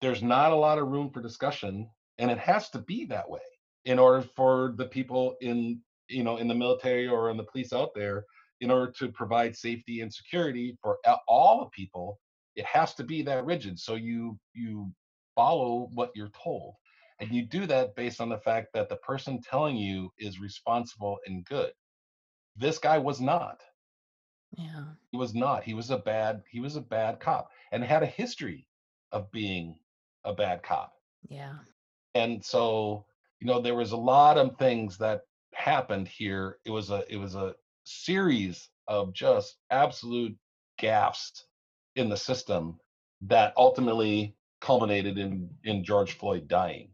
there's 0.00 0.22
not 0.22 0.52
a 0.52 0.56
lot 0.56 0.78
of 0.78 0.88
room 0.88 1.10
for 1.10 1.20
discussion 1.20 1.88
and 2.18 2.30
it 2.30 2.38
has 2.38 2.70
to 2.70 2.78
be 2.78 3.04
that 3.04 3.28
way 3.28 3.40
in 3.84 3.98
order 3.98 4.24
for 4.36 4.74
the 4.76 4.86
people 4.86 5.34
in 5.40 5.80
you 6.08 6.22
know 6.22 6.36
in 6.36 6.46
the 6.46 6.54
military 6.54 7.08
or 7.08 7.30
in 7.30 7.36
the 7.36 7.42
police 7.50 7.72
out 7.72 7.90
there 7.96 8.24
in 8.60 8.70
order 8.70 8.92
to 8.92 9.08
provide 9.08 9.56
safety 9.56 10.02
and 10.02 10.14
security 10.14 10.78
for 10.80 10.98
all 11.26 11.58
the 11.60 11.70
people 11.70 12.20
it 12.54 12.64
has 12.64 12.94
to 12.94 13.02
be 13.02 13.22
that 13.22 13.44
rigid 13.44 13.76
so 13.76 13.96
you 13.96 14.38
you 14.52 14.88
follow 15.34 15.88
what 15.94 16.12
you're 16.14 16.30
told 16.44 16.74
and 17.24 17.34
you 17.34 17.42
do 17.42 17.66
that 17.66 17.94
based 17.96 18.20
on 18.20 18.28
the 18.28 18.38
fact 18.38 18.68
that 18.74 18.88
the 18.88 18.96
person 18.96 19.40
telling 19.40 19.76
you 19.76 20.12
is 20.18 20.40
responsible 20.40 21.18
and 21.26 21.44
good. 21.44 21.72
This 22.56 22.78
guy 22.78 22.98
was 22.98 23.20
not. 23.20 23.60
Yeah. 24.56 24.84
he 25.10 25.18
was 25.18 25.34
not. 25.34 25.64
He 25.64 25.74
was 25.74 25.90
a 25.90 25.98
bad 25.98 26.42
he 26.48 26.60
was 26.60 26.76
a 26.76 26.80
bad 26.80 27.18
cop 27.18 27.50
and 27.72 27.82
had 27.82 28.02
a 28.04 28.06
history 28.06 28.68
of 29.10 29.30
being 29.32 29.76
a 30.24 30.32
bad 30.32 30.62
cop. 30.62 30.92
Yeah. 31.28 31.56
and 32.14 32.44
so 32.44 33.04
you 33.40 33.46
know 33.46 33.60
there 33.60 33.74
was 33.74 33.92
a 33.92 33.96
lot 33.96 34.38
of 34.38 34.56
things 34.58 34.98
that 34.98 35.22
happened 35.54 36.06
here. 36.06 36.58
It 36.64 36.70
was 36.70 36.90
a 36.90 37.04
it 37.12 37.16
was 37.16 37.34
a 37.34 37.54
series 37.84 38.68
of 38.86 39.12
just 39.12 39.56
absolute 39.70 40.36
gaffes 40.80 41.42
in 41.96 42.08
the 42.08 42.16
system 42.16 42.78
that 43.22 43.54
ultimately 43.56 44.36
culminated 44.60 45.18
in 45.18 45.50
in 45.64 45.82
George 45.82 46.12
Floyd 46.12 46.46
dying 46.46 46.93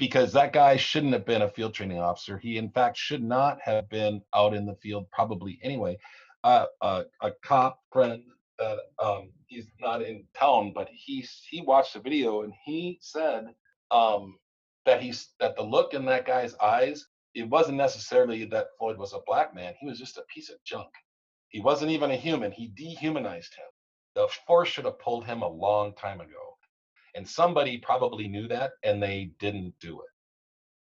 because 0.00 0.32
that 0.32 0.54
guy 0.54 0.78
shouldn't 0.78 1.12
have 1.12 1.26
been 1.26 1.42
a 1.42 1.50
field 1.50 1.74
training 1.74 1.98
officer. 2.00 2.38
He 2.38 2.56
in 2.56 2.70
fact 2.70 2.96
should 2.96 3.22
not 3.22 3.60
have 3.62 3.88
been 3.90 4.22
out 4.34 4.54
in 4.54 4.64
the 4.64 4.74
field 4.82 5.06
probably 5.12 5.60
anyway. 5.62 5.98
Uh, 6.42 6.64
a, 6.80 7.04
a 7.20 7.30
cop 7.44 7.78
friend 7.92 8.22
that 8.58 8.78
um, 8.98 9.30
he's 9.46 9.66
not 9.78 10.00
in 10.00 10.24
town 10.34 10.72
but 10.74 10.88
he 10.90 11.24
he 11.50 11.60
watched 11.60 11.92
the 11.92 12.00
video 12.00 12.42
and 12.42 12.54
he 12.64 12.98
said 13.02 13.44
um, 13.90 14.36
that 14.86 15.02
he's 15.02 15.28
that 15.38 15.54
the 15.54 15.62
look 15.62 15.92
in 15.92 16.06
that 16.06 16.26
guy's 16.26 16.54
eyes 16.56 17.06
it 17.34 17.48
wasn't 17.48 17.76
necessarily 17.76 18.46
that 18.46 18.68
Floyd 18.78 18.98
was 18.98 19.12
a 19.12 19.20
black 19.26 19.54
man. 19.54 19.74
He 19.78 19.86
was 19.86 19.98
just 19.98 20.16
a 20.16 20.24
piece 20.34 20.48
of 20.50 20.56
junk. 20.64 20.88
He 21.48 21.60
wasn't 21.60 21.92
even 21.92 22.10
a 22.10 22.16
human. 22.16 22.50
He 22.50 22.72
dehumanized 22.74 23.54
him. 23.54 23.66
The 24.14 24.28
force 24.46 24.68
should 24.70 24.86
have 24.86 24.98
pulled 24.98 25.26
him 25.26 25.42
a 25.42 25.48
long 25.48 25.94
time 25.94 26.20
ago 26.20 26.49
and 27.14 27.26
somebody 27.26 27.78
probably 27.78 28.28
knew 28.28 28.48
that 28.48 28.72
and 28.84 29.02
they 29.02 29.32
didn't 29.38 29.74
do 29.80 30.00
it. 30.00 30.06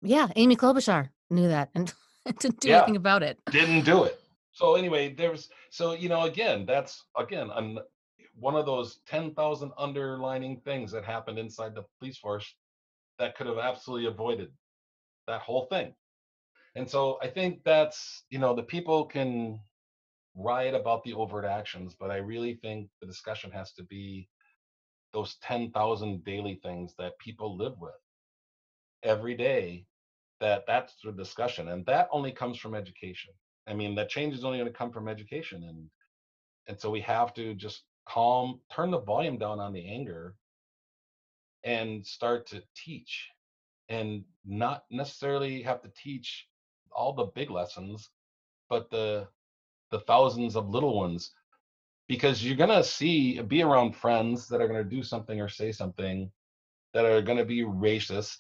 Yeah, 0.03 0.29
Amy 0.37 0.57
Klobuchar 0.57 1.09
knew 1.31 1.49
that 1.49 1.71
and 1.75 1.93
didn't 2.39 2.61
do 2.61 2.69
yeah. 2.69 2.79
anything 2.79 2.97
about 2.97 3.23
it. 3.23 3.39
didn't 3.51 3.85
do 3.85 4.05
it. 4.05 4.19
So 4.53 4.75
anyway 4.75 5.15
there's 5.15 5.49
so 5.71 5.95
you 5.95 6.09
know 6.09 6.23
again 6.25 6.67
that's 6.67 7.05
again 7.17 7.51
an, 7.55 7.79
one 8.35 8.57
of 8.57 8.67
those 8.67 9.01
10,000 9.07 9.73
underlining 9.79 10.61
things 10.61 10.91
that 10.93 11.05
happened 11.05 11.39
inside 11.39 11.75
the 11.75 11.85
police 11.99 12.19
force 12.19 12.55
that 13.19 13.37
could 13.37 13.47
have 13.47 13.59
absolutely 13.59 14.07
avoided 14.07 14.51
that 15.27 15.41
whole 15.41 15.67
thing. 15.67 15.95
And 16.75 16.89
so 16.89 17.19
I 17.23 17.29
think 17.29 17.61
that's, 17.65 18.25
you 18.31 18.39
know, 18.39 18.55
the 18.55 18.63
people 18.63 19.05
can 19.05 19.61
riot 20.35 20.75
about 20.75 21.05
the 21.05 21.13
overt 21.13 21.45
actions, 21.45 21.95
but 21.99 22.11
I 22.11 22.17
really 22.17 22.55
think 22.55 22.89
the 23.01 23.07
discussion 23.07 23.51
has 23.51 23.73
to 23.75 23.85
be 23.85 24.29
those 25.13 25.37
10,000 25.43 26.25
daily 26.25 26.61
things 26.63 26.95
that 26.99 27.19
people 27.19 27.57
live 27.57 27.79
with 27.81 27.93
every 29.03 29.37
day, 29.37 29.85
that 30.41 30.65
that's 30.67 30.95
the 31.05 31.13
discussion. 31.13 31.69
And 31.69 31.85
that 31.87 32.09
only 32.11 32.33
comes 32.33 32.59
from 32.59 32.75
education. 32.75 33.33
I 33.67 33.75
mean, 33.75 33.95
that 33.95 34.09
change 34.09 34.35
is 34.35 34.45
only 34.45 34.59
going 34.59 34.71
to 34.71 34.77
come 34.77 34.93
from 34.93 35.09
education. 35.09 35.65
And 35.65 35.89
and 36.69 36.81
so 36.81 36.91
we 36.91 37.01
have 37.01 37.35
to 37.35 37.55
just 37.55 37.83
calm, 38.09 38.61
turn 38.73 38.91
the 38.91 39.01
volume 39.01 39.39
down 39.39 39.59
on 39.59 39.73
the 39.73 39.89
anger 39.89 40.37
and 41.65 42.07
start 42.07 42.47
to 42.49 42.63
teach 42.77 43.29
and 43.89 44.25
not 44.45 44.85
necessarily 44.91 45.63
have 45.63 45.83
to 45.83 45.91
teach 46.01 46.47
all 46.93 47.13
the 47.13 47.27
big 47.35 47.51
lessons, 47.51 48.11
but 48.69 48.91
the 48.91 49.29
the 49.91 50.01
thousands 50.01 50.57
of 50.57 50.71
little 50.71 50.99
ones 50.99 51.33
because 52.13 52.45
you're 52.45 52.55
going 52.55 52.69
to 52.69 52.85
see 52.85 53.41
be 53.41 53.63
around 53.63 53.97
friends 53.97 54.47
that 54.47 54.61
are 54.61 54.69
going 54.69 54.85
to 54.85 54.97
do 54.97 55.03
something 55.03 55.41
or 55.41 55.49
say 55.49 55.73
something 55.73 56.31
that 56.93 57.07
are 57.07 57.23
going 57.23 57.39
to 57.39 57.45
be 57.47 57.63
racist. 57.63 58.37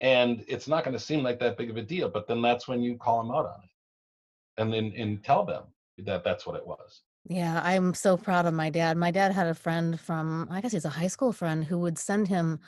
And 0.00 0.44
it's 0.46 0.68
not 0.68 0.84
going 0.84 0.96
to 0.96 1.02
seem 1.02 1.24
like 1.24 1.40
that 1.40 1.58
big 1.58 1.70
of 1.70 1.76
a 1.76 1.82
deal 1.82 2.08
but 2.08 2.28
then 2.28 2.40
that's 2.42 2.68
when 2.68 2.80
you 2.80 2.96
call 2.98 3.20
them 3.20 3.32
out 3.32 3.46
on 3.46 3.60
it. 3.64 4.62
And 4.62 4.72
then 4.72 4.92
and 4.96 5.24
tell 5.24 5.44
them 5.44 5.64
that 5.98 6.22
that's 6.22 6.46
what 6.46 6.54
it 6.54 6.64
was. 6.64 7.00
Yeah, 7.28 7.60
I'm 7.64 7.94
so 7.94 8.16
proud 8.16 8.46
of 8.46 8.54
my 8.54 8.70
dad. 8.70 8.96
My 8.96 9.10
dad 9.10 9.32
had 9.32 9.48
a 9.48 9.54
friend 9.54 9.98
from, 9.98 10.46
I 10.48 10.60
guess 10.60 10.70
he's 10.70 10.84
a 10.84 11.00
high 11.00 11.08
school 11.08 11.32
friend 11.32 11.64
who 11.64 11.78
would 11.78 11.98
send 11.98 12.28
him, 12.28 12.60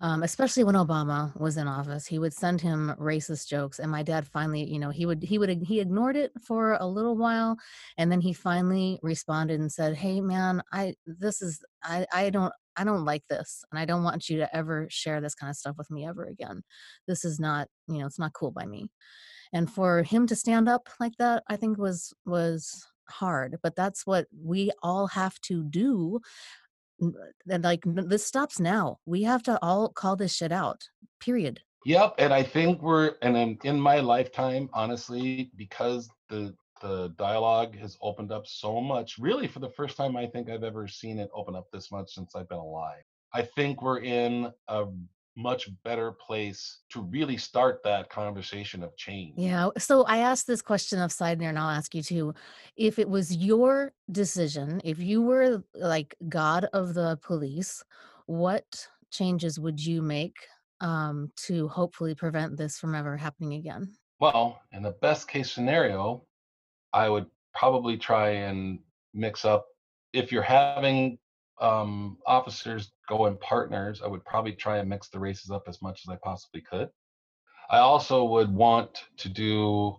um, 0.00 0.22
especially 0.22 0.64
when 0.64 0.74
Obama 0.74 1.34
was 1.38 1.56
in 1.56 1.68
office, 1.68 2.06
he 2.06 2.18
would 2.18 2.34
send 2.34 2.60
him 2.60 2.94
racist 2.98 3.48
jokes. 3.48 3.78
And 3.78 3.90
my 3.90 4.02
dad 4.02 4.26
finally, 4.26 4.64
you 4.64 4.78
know, 4.78 4.90
he 4.90 5.06
would 5.06 5.22
he 5.22 5.38
would 5.38 5.62
he 5.62 5.80
ignored 5.80 6.16
it 6.16 6.32
for 6.46 6.74
a 6.74 6.86
little 6.86 7.16
while, 7.16 7.56
and 7.98 8.10
then 8.10 8.20
he 8.20 8.32
finally 8.32 8.98
responded 9.02 9.60
and 9.60 9.72
said, 9.72 9.96
"Hey, 9.96 10.20
man, 10.20 10.62
I 10.72 10.94
this 11.06 11.42
is 11.42 11.62
I 11.82 12.06
I 12.12 12.30
don't." 12.30 12.52
I 12.76 12.82
don't 12.82 13.04
like 13.04 13.22
this, 13.30 13.64
and 13.70 13.78
I 13.78 13.84
don't 13.84 14.02
want 14.02 14.28
you 14.28 14.38
to 14.38 14.56
ever 14.56 14.88
share 14.90 15.20
this 15.20 15.36
kind 15.36 15.48
of 15.48 15.54
stuff 15.54 15.76
with 15.78 15.92
me 15.92 16.04
ever 16.08 16.24
again. 16.24 16.64
This 17.06 17.24
is 17.24 17.38
not, 17.38 17.68
you 17.86 17.98
know, 17.98 18.06
it's 18.06 18.18
not 18.18 18.32
cool 18.32 18.50
by 18.50 18.66
me. 18.66 18.88
And 19.52 19.70
for 19.70 20.02
him 20.02 20.26
to 20.26 20.34
stand 20.36 20.68
up 20.68 20.88
like 20.98 21.12
that, 21.20 21.44
I 21.48 21.54
think 21.54 21.78
was 21.78 22.12
was 22.26 22.84
hard, 23.08 23.58
but 23.62 23.76
that's 23.76 24.06
what 24.06 24.26
we 24.44 24.70
all 24.82 25.06
have 25.08 25.40
to 25.42 25.62
do 25.64 26.20
And 27.00 27.64
like 27.64 27.82
this 27.86 28.26
stops 28.26 28.60
now. 28.60 28.98
We 29.06 29.22
have 29.24 29.42
to 29.44 29.58
all 29.62 29.88
call 29.88 30.16
this 30.16 30.34
shit 30.34 30.52
out. 30.52 30.88
Period. 31.20 31.60
Yep, 31.86 32.14
and 32.18 32.32
I 32.32 32.42
think 32.42 32.80
we're 32.82 33.14
and 33.20 33.36
in, 33.36 33.58
in 33.64 33.78
my 33.78 34.00
lifetime, 34.00 34.70
honestly, 34.72 35.50
because 35.56 36.08
the 36.28 36.54
the 36.80 37.14
dialogue 37.16 37.76
has 37.78 37.96
opened 38.02 38.30
up 38.30 38.46
so 38.46 38.80
much, 38.80 39.16
really 39.18 39.46
for 39.46 39.60
the 39.60 39.70
first 39.70 39.96
time 39.96 40.16
I 40.16 40.26
think 40.26 40.50
I've 40.50 40.64
ever 40.64 40.86
seen 40.86 41.18
it 41.18 41.30
open 41.34 41.54
up 41.54 41.66
this 41.72 41.90
much 41.90 42.14
since 42.14 42.34
I've 42.34 42.48
been 42.48 42.58
alive. 42.58 43.02
I 43.32 43.42
think 43.42 43.82
we're 43.82 44.00
in 44.00 44.52
a 44.68 44.86
much 45.36 45.68
better 45.84 46.12
place 46.12 46.78
to 46.90 47.02
really 47.02 47.36
start 47.36 47.82
that 47.84 48.08
conversation 48.08 48.82
of 48.82 48.96
change. 48.96 49.34
Yeah. 49.36 49.68
So 49.78 50.04
I 50.04 50.18
asked 50.18 50.46
this 50.46 50.62
question 50.62 51.00
of 51.00 51.10
Sidner, 51.10 51.48
and 51.48 51.58
I'll 51.58 51.70
ask 51.70 51.94
you 51.94 52.02
too. 52.02 52.34
If 52.76 52.98
it 52.98 53.08
was 53.08 53.34
your 53.36 53.92
decision, 54.10 54.80
if 54.84 54.98
you 54.98 55.22
were 55.22 55.64
like 55.74 56.14
God 56.28 56.66
of 56.72 56.94
the 56.94 57.18
police, 57.22 57.82
what 58.26 58.64
changes 59.10 59.58
would 59.58 59.84
you 59.84 60.02
make 60.02 60.36
um, 60.80 61.32
to 61.36 61.68
hopefully 61.68 62.14
prevent 62.14 62.56
this 62.56 62.78
from 62.78 62.94
ever 62.94 63.16
happening 63.16 63.54
again? 63.54 63.92
Well, 64.20 64.60
in 64.72 64.82
the 64.82 64.94
best 65.02 65.28
case 65.28 65.50
scenario, 65.50 66.24
I 66.92 67.08
would 67.08 67.26
probably 67.54 67.96
try 67.96 68.30
and 68.30 68.78
mix 69.12 69.44
up 69.44 69.66
if 70.12 70.30
you're 70.30 70.42
having 70.42 71.18
um, 71.60 72.18
officers 72.26 72.92
go 73.08 73.26
in 73.26 73.36
partners, 73.38 74.02
I 74.02 74.08
would 74.08 74.24
probably 74.24 74.52
try 74.52 74.78
and 74.78 74.88
mix 74.88 75.08
the 75.08 75.18
races 75.18 75.50
up 75.50 75.64
as 75.68 75.80
much 75.82 76.02
as 76.04 76.12
I 76.12 76.16
possibly 76.22 76.60
could. 76.60 76.90
I 77.70 77.78
also 77.78 78.24
would 78.24 78.52
want 78.52 79.04
to 79.18 79.28
do 79.28 79.96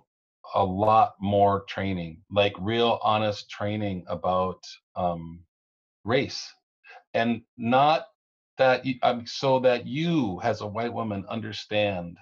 a 0.54 0.64
lot 0.64 1.16
more 1.20 1.64
training, 1.68 2.22
like 2.30 2.54
real 2.60 3.00
honest 3.02 3.50
training 3.50 4.06
about 4.08 4.64
um, 4.96 5.40
race, 6.04 6.54
and 7.14 7.42
not 7.58 8.08
that 8.58 8.86
you, 8.86 8.96
um, 9.02 9.26
so 9.26 9.60
that 9.60 9.86
you, 9.86 10.40
as 10.44 10.62
a 10.62 10.68
white 10.68 10.94
woman, 10.94 11.26
understand 11.30 12.18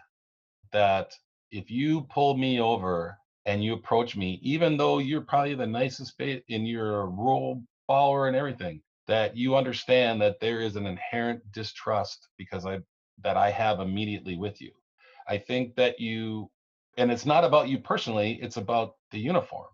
that 0.72 1.14
if 1.52 1.70
you 1.70 2.02
pull 2.02 2.36
me 2.36 2.60
over 2.60 3.18
and 3.46 3.64
you 3.64 3.74
approach 3.74 4.16
me, 4.16 4.40
even 4.42 4.78
though 4.78 4.98
you're 5.00 5.22
probably 5.22 5.56
the 5.56 5.68
nicest 5.68 6.20
in 6.20 6.66
your 6.66 7.10
rule 7.10 7.62
follower 7.88 8.28
and 8.28 8.36
everything, 8.36 8.82
that 9.08 9.36
you 9.36 9.56
understand 9.56 10.22
that 10.22 10.40
there 10.40 10.62
is 10.62 10.76
an 10.76 10.86
inherent 10.86 11.52
distrust 11.52 12.30
because 12.38 12.66
I 12.66 12.80
that 13.24 13.38
I 13.38 13.52
have 13.52 13.80
immediately 13.80 14.38
with 14.38 14.62
you. 14.62 14.72
I 15.28 15.38
think 15.38 15.76
that 15.76 16.00
you 16.00 16.50
and 16.98 17.12
it's 17.12 17.26
not 17.26 17.44
about 17.44 17.70
you 17.70 17.80
personally, 17.80 18.40
it's 18.42 18.58
about 18.58 18.96
the 19.12 19.20
uniform. 19.20 19.68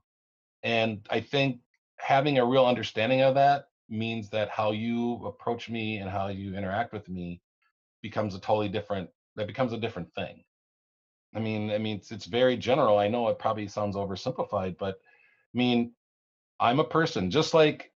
And 0.63 1.05
I 1.09 1.19
think 1.19 1.59
having 1.97 2.37
a 2.37 2.45
real 2.45 2.65
understanding 2.65 3.21
of 3.21 3.35
that 3.35 3.65
means 3.89 4.29
that 4.29 4.49
how 4.49 4.71
you 4.71 5.25
approach 5.25 5.69
me 5.69 5.97
and 5.97 6.09
how 6.09 6.27
you 6.27 6.55
interact 6.55 6.93
with 6.93 7.09
me 7.09 7.41
becomes 8.01 8.35
a 8.35 8.39
totally 8.39 8.69
different 8.69 9.09
that 9.35 9.47
becomes 9.47 9.73
a 9.73 9.77
different 9.77 10.13
thing. 10.15 10.43
I 11.35 11.39
mean, 11.39 11.71
I 11.71 11.77
mean 11.77 11.97
it's, 11.97 12.11
it's 12.11 12.25
very 12.25 12.57
general. 12.57 12.97
I 12.97 13.07
know 13.07 13.27
it 13.27 13.39
probably 13.39 13.67
sounds 13.67 13.95
oversimplified, 13.95 14.77
but 14.77 14.95
I 15.53 15.57
mean, 15.57 15.93
I'm 16.59 16.79
a 16.79 16.83
person 16.83 17.31
just 17.31 17.53
like 17.53 17.91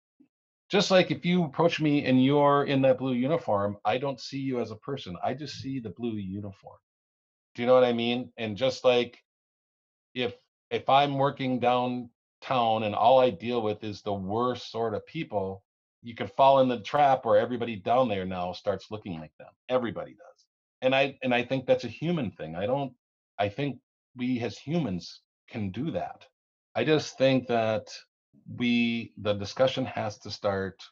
just 0.70 0.90
like 0.90 1.10
if 1.10 1.24
you 1.26 1.44
approach 1.44 1.80
me 1.80 2.04
and 2.04 2.24
you're 2.24 2.64
in 2.64 2.82
that 2.82 2.98
blue 2.98 3.14
uniform, 3.14 3.76
I 3.84 3.98
don't 3.98 4.20
see 4.20 4.38
you 4.38 4.60
as 4.60 4.70
a 4.70 4.76
person. 4.76 5.16
I 5.22 5.34
just 5.34 5.56
see 5.60 5.80
the 5.80 5.90
blue 5.90 6.14
uniform. 6.14 6.78
Do 7.54 7.62
you 7.62 7.66
know 7.66 7.74
what 7.74 7.84
I 7.84 7.92
mean? 7.92 8.32
And 8.38 8.56
just 8.56 8.84
like 8.84 9.18
if 10.14 10.34
if 10.70 10.88
I'm 10.88 11.18
working 11.18 11.58
downtown 11.58 12.84
and 12.84 12.94
all 12.94 13.18
I 13.18 13.30
deal 13.30 13.62
with 13.62 13.82
is 13.82 14.02
the 14.02 14.14
worst 14.14 14.70
sort 14.70 14.94
of 14.94 15.04
people, 15.06 15.64
you 16.02 16.14
can 16.14 16.28
fall 16.28 16.60
in 16.60 16.68
the 16.68 16.80
trap 16.80 17.24
where 17.24 17.38
everybody 17.38 17.74
down 17.76 18.08
there 18.08 18.24
now 18.24 18.52
starts 18.52 18.90
looking 18.92 19.18
like 19.18 19.36
them. 19.38 19.50
Everybody 19.68 20.12
does. 20.12 20.46
And 20.82 20.94
I 20.94 21.18
and 21.24 21.34
I 21.34 21.42
think 21.42 21.66
that's 21.66 21.84
a 21.84 21.88
human 21.88 22.30
thing. 22.30 22.54
I 22.54 22.66
don't 22.66 22.92
I 23.38 23.48
think 23.48 23.78
we 24.16 24.40
as 24.40 24.56
humans 24.56 25.20
can 25.48 25.70
do 25.70 25.90
that. 25.90 26.24
I 26.76 26.84
just 26.84 27.18
think 27.18 27.48
that 27.48 27.88
we 28.56 29.12
the 29.18 29.34
discussion 29.34 29.84
has 29.84 30.18
to 30.18 30.30
start 30.30 30.82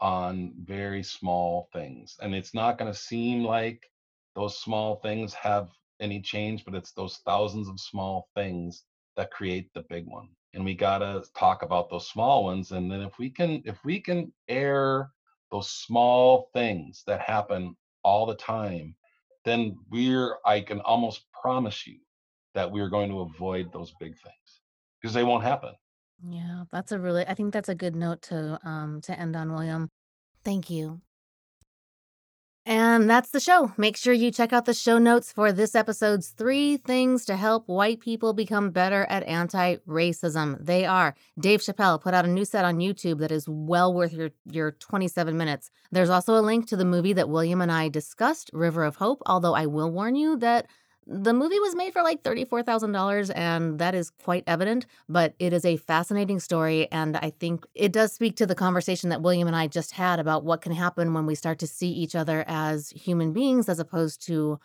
on 0.00 0.52
very 0.64 1.02
small 1.02 1.68
things 1.72 2.16
and 2.20 2.34
it's 2.34 2.54
not 2.54 2.78
going 2.78 2.92
to 2.92 2.98
seem 2.98 3.44
like 3.44 3.88
those 4.34 4.58
small 4.58 4.96
things 4.96 5.32
have 5.34 5.68
any 6.00 6.20
change 6.20 6.64
but 6.64 6.74
it's 6.74 6.92
those 6.92 7.18
thousands 7.24 7.68
of 7.68 7.78
small 7.80 8.28
things 8.34 8.84
that 9.16 9.30
create 9.30 9.72
the 9.74 9.82
big 9.88 10.06
one 10.06 10.28
and 10.54 10.64
we 10.64 10.74
got 10.74 10.98
to 10.98 11.22
talk 11.36 11.62
about 11.62 11.88
those 11.88 12.08
small 12.08 12.44
ones 12.44 12.72
and 12.72 12.90
then 12.90 13.00
if 13.00 13.18
we 13.18 13.30
can 13.30 13.62
if 13.64 13.78
we 13.84 14.00
can 14.00 14.32
air 14.48 15.10
those 15.50 15.70
small 15.70 16.50
things 16.52 17.04
that 17.06 17.20
happen 17.20 17.76
all 18.02 18.26
the 18.26 18.36
time 18.36 18.94
then 19.44 19.76
we're 19.90 20.36
i 20.44 20.60
can 20.60 20.80
almost 20.80 21.24
promise 21.40 21.86
you 21.86 21.98
that 22.54 22.70
we're 22.70 22.88
going 22.88 23.10
to 23.10 23.20
avoid 23.20 23.72
those 23.72 23.92
big 24.00 24.14
things 24.22 24.60
because 25.00 25.14
they 25.14 25.24
won't 25.24 25.44
happen 25.44 25.72
Yeah, 26.28 26.64
that's 26.72 26.92
a 26.92 26.98
really 26.98 27.26
I 27.26 27.34
think 27.34 27.52
that's 27.52 27.68
a 27.68 27.74
good 27.74 27.94
note 27.96 28.22
to 28.22 28.58
um 28.64 29.00
to 29.02 29.18
end 29.18 29.36
on, 29.36 29.52
William. 29.52 29.90
Thank 30.44 30.70
you. 30.70 31.00
And 32.66 33.10
that's 33.10 33.28
the 33.28 33.40
show. 33.40 33.72
Make 33.76 33.94
sure 33.94 34.14
you 34.14 34.30
check 34.30 34.54
out 34.54 34.64
the 34.64 34.72
show 34.72 34.96
notes 34.96 35.30
for 35.30 35.52
this 35.52 35.74
episode's 35.74 36.30
three 36.30 36.78
things 36.78 37.26
to 37.26 37.36
help 37.36 37.68
white 37.68 38.00
people 38.00 38.32
become 38.32 38.70
better 38.70 39.04
at 39.10 39.22
anti 39.24 39.76
racism. 39.86 40.56
They 40.64 40.86
are 40.86 41.14
Dave 41.38 41.60
Chappelle 41.60 42.00
put 42.00 42.14
out 42.14 42.24
a 42.24 42.28
new 42.28 42.46
set 42.46 42.64
on 42.64 42.78
YouTube 42.78 43.18
that 43.18 43.30
is 43.30 43.46
well 43.46 43.92
worth 43.92 44.14
your, 44.14 44.30
your 44.50 44.72
27 44.72 45.36
minutes. 45.36 45.70
There's 45.92 46.08
also 46.08 46.36
a 46.36 46.40
link 46.40 46.66
to 46.68 46.76
the 46.76 46.86
movie 46.86 47.12
that 47.12 47.28
William 47.28 47.60
and 47.60 47.70
I 47.70 47.90
discussed, 47.90 48.48
River 48.54 48.84
of 48.84 48.96
Hope, 48.96 49.20
although 49.26 49.54
I 49.54 49.66
will 49.66 49.90
warn 49.90 50.14
you 50.14 50.38
that 50.38 50.66
the 51.06 51.32
movie 51.32 51.60
was 51.60 51.74
made 51.74 51.92
for 51.92 52.02
like 52.02 52.22
$34,000, 52.22 53.32
and 53.34 53.78
that 53.78 53.94
is 53.94 54.10
quite 54.22 54.44
evident, 54.46 54.86
but 55.08 55.34
it 55.38 55.52
is 55.52 55.64
a 55.64 55.76
fascinating 55.76 56.40
story. 56.40 56.90
And 56.90 57.16
I 57.16 57.30
think 57.38 57.66
it 57.74 57.92
does 57.92 58.12
speak 58.12 58.36
to 58.36 58.46
the 58.46 58.54
conversation 58.54 59.10
that 59.10 59.22
William 59.22 59.46
and 59.46 59.56
I 59.56 59.66
just 59.66 59.92
had 59.92 60.18
about 60.18 60.44
what 60.44 60.62
can 60.62 60.72
happen 60.72 61.14
when 61.14 61.26
we 61.26 61.34
start 61.34 61.58
to 61.60 61.66
see 61.66 61.90
each 61.90 62.14
other 62.14 62.44
as 62.46 62.90
human 62.90 63.32
beings 63.32 63.68
as 63.68 63.78
opposed 63.78 64.24
to 64.26 64.58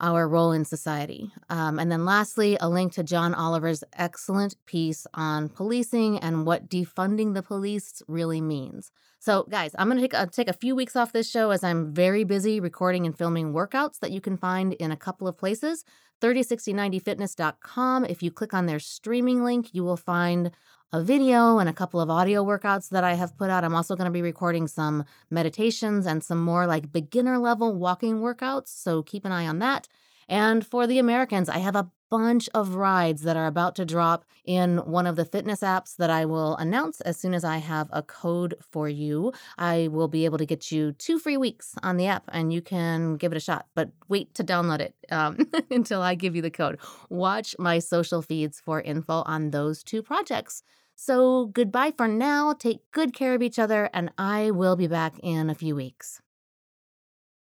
our 0.00 0.28
role 0.28 0.52
in 0.52 0.64
society. 0.64 1.32
Um, 1.48 1.78
and 1.78 1.90
then 1.90 2.04
lastly, 2.04 2.56
a 2.60 2.68
link 2.68 2.92
to 2.92 3.02
John 3.02 3.34
Oliver's 3.34 3.82
excellent 3.94 4.54
piece 4.66 5.06
on 5.14 5.48
policing 5.48 6.18
and 6.18 6.44
what 6.44 6.68
defunding 6.68 7.34
the 7.34 7.42
police 7.42 8.02
really 8.06 8.40
means. 8.40 8.90
So, 9.18 9.44
guys, 9.48 9.74
I'm 9.78 9.88
going 9.88 10.00
to 10.00 10.08
take 10.08 10.14
a, 10.14 10.26
take 10.26 10.48
a 10.48 10.52
few 10.52 10.76
weeks 10.76 10.96
off 10.96 11.12
this 11.12 11.30
show 11.30 11.50
as 11.50 11.64
I'm 11.64 11.92
very 11.92 12.24
busy 12.24 12.60
recording 12.60 13.06
and 13.06 13.16
filming 13.16 13.52
workouts 13.52 13.98
that 14.00 14.10
you 14.10 14.20
can 14.20 14.36
find 14.36 14.74
in 14.74 14.92
a 14.92 14.96
couple 14.96 15.26
of 15.26 15.38
places. 15.38 15.84
306090fitness.com. 16.20 18.04
If 18.06 18.22
you 18.22 18.30
click 18.30 18.54
on 18.54 18.66
their 18.66 18.78
streaming 18.78 19.44
link, 19.44 19.70
you 19.72 19.84
will 19.84 19.96
find 19.96 20.50
a 20.92 21.02
video 21.02 21.58
and 21.58 21.68
a 21.68 21.72
couple 21.72 22.00
of 22.00 22.10
audio 22.10 22.44
workouts 22.44 22.88
that 22.90 23.04
I 23.04 23.14
have 23.14 23.36
put 23.36 23.50
out. 23.50 23.64
I'm 23.64 23.74
also 23.74 23.96
going 23.96 24.06
to 24.06 24.12
be 24.12 24.22
recording 24.22 24.68
some 24.68 25.04
meditations 25.30 26.06
and 26.06 26.22
some 26.22 26.42
more 26.42 26.66
like 26.66 26.92
beginner 26.92 27.38
level 27.38 27.74
walking 27.74 28.20
workouts. 28.20 28.68
So 28.68 29.02
keep 29.02 29.24
an 29.24 29.32
eye 29.32 29.46
on 29.46 29.58
that. 29.58 29.88
And 30.28 30.66
for 30.66 30.86
the 30.86 30.98
Americans, 30.98 31.48
I 31.48 31.58
have 31.58 31.76
a 31.76 31.90
bunch 32.10 32.48
of 32.54 32.74
rides 32.74 33.22
that 33.22 33.36
are 33.36 33.46
about 33.46 33.74
to 33.76 33.84
drop 33.84 34.24
in 34.44 34.78
one 34.78 35.06
of 35.06 35.16
the 35.16 35.24
fitness 35.24 35.60
apps 35.60 35.96
that 35.96 36.10
I 36.10 36.24
will 36.24 36.56
announce 36.56 37.00
as 37.00 37.16
soon 37.16 37.34
as 37.34 37.44
I 37.44 37.58
have 37.58 37.88
a 37.92 38.02
code 38.02 38.54
for 38.60 38.88
you. 38.88 39.32
I 39.58 39.88
will 39.88 40.08
be 40.08 40.24
able 40.24 40.38
to 40.38 40.46
get 40.46 40.70
you 40.70 40.92
two 40.92 41.18
free 41.18 41.36
weeks 41.36 41.74
on 41.82 41.96
the 41.96 42.06
app 42.06 42.24
and 42.28 42.52
you 42.52 42.62
can 42.62 43.16
give 43.16 43.32
it 43.32 43.36
a 43.36 43.40
shot, 43.40 43.66
but 43.74 43.90
wait 44.08 44.34
to 44.34 44.44
download 44.44 44.80
it 44.80 44.94
um, 45.10 45.38
until 45.70 46.02
I 46.02 46.14
give 46.14 46.36
you 46.36 46.42
the 46.42 46.50
code. 46.50 46.78
Watch 47.10 47.56
my 47.58 47.78
social 47.78 48.22
feeds 48.22 48.60
for 48.60 48.80
info 48.80 49.22
on 49.26 49.50
those 49.50 49.82
two 49.82 50.02
projects. 50.02 50.62
So, 50.98 51.46
goodbye 51.46 51.92
for 51.94 52.08
now. 52.08 52.54
Take 52.54 52.90
good 52.90 53.12
care 53.12 53.34
of 53.34 53.42
each 53.42 53.58
other, 53.58 53.90
and 53.92 54.10
I 54.16 54.50
will 54.50 54.76
be 54.76 54.86
back 54.86 55.18
in 55.22 55.50
a 55.50 55.54
few 55.54 55.76
weeks. 55.76 56.22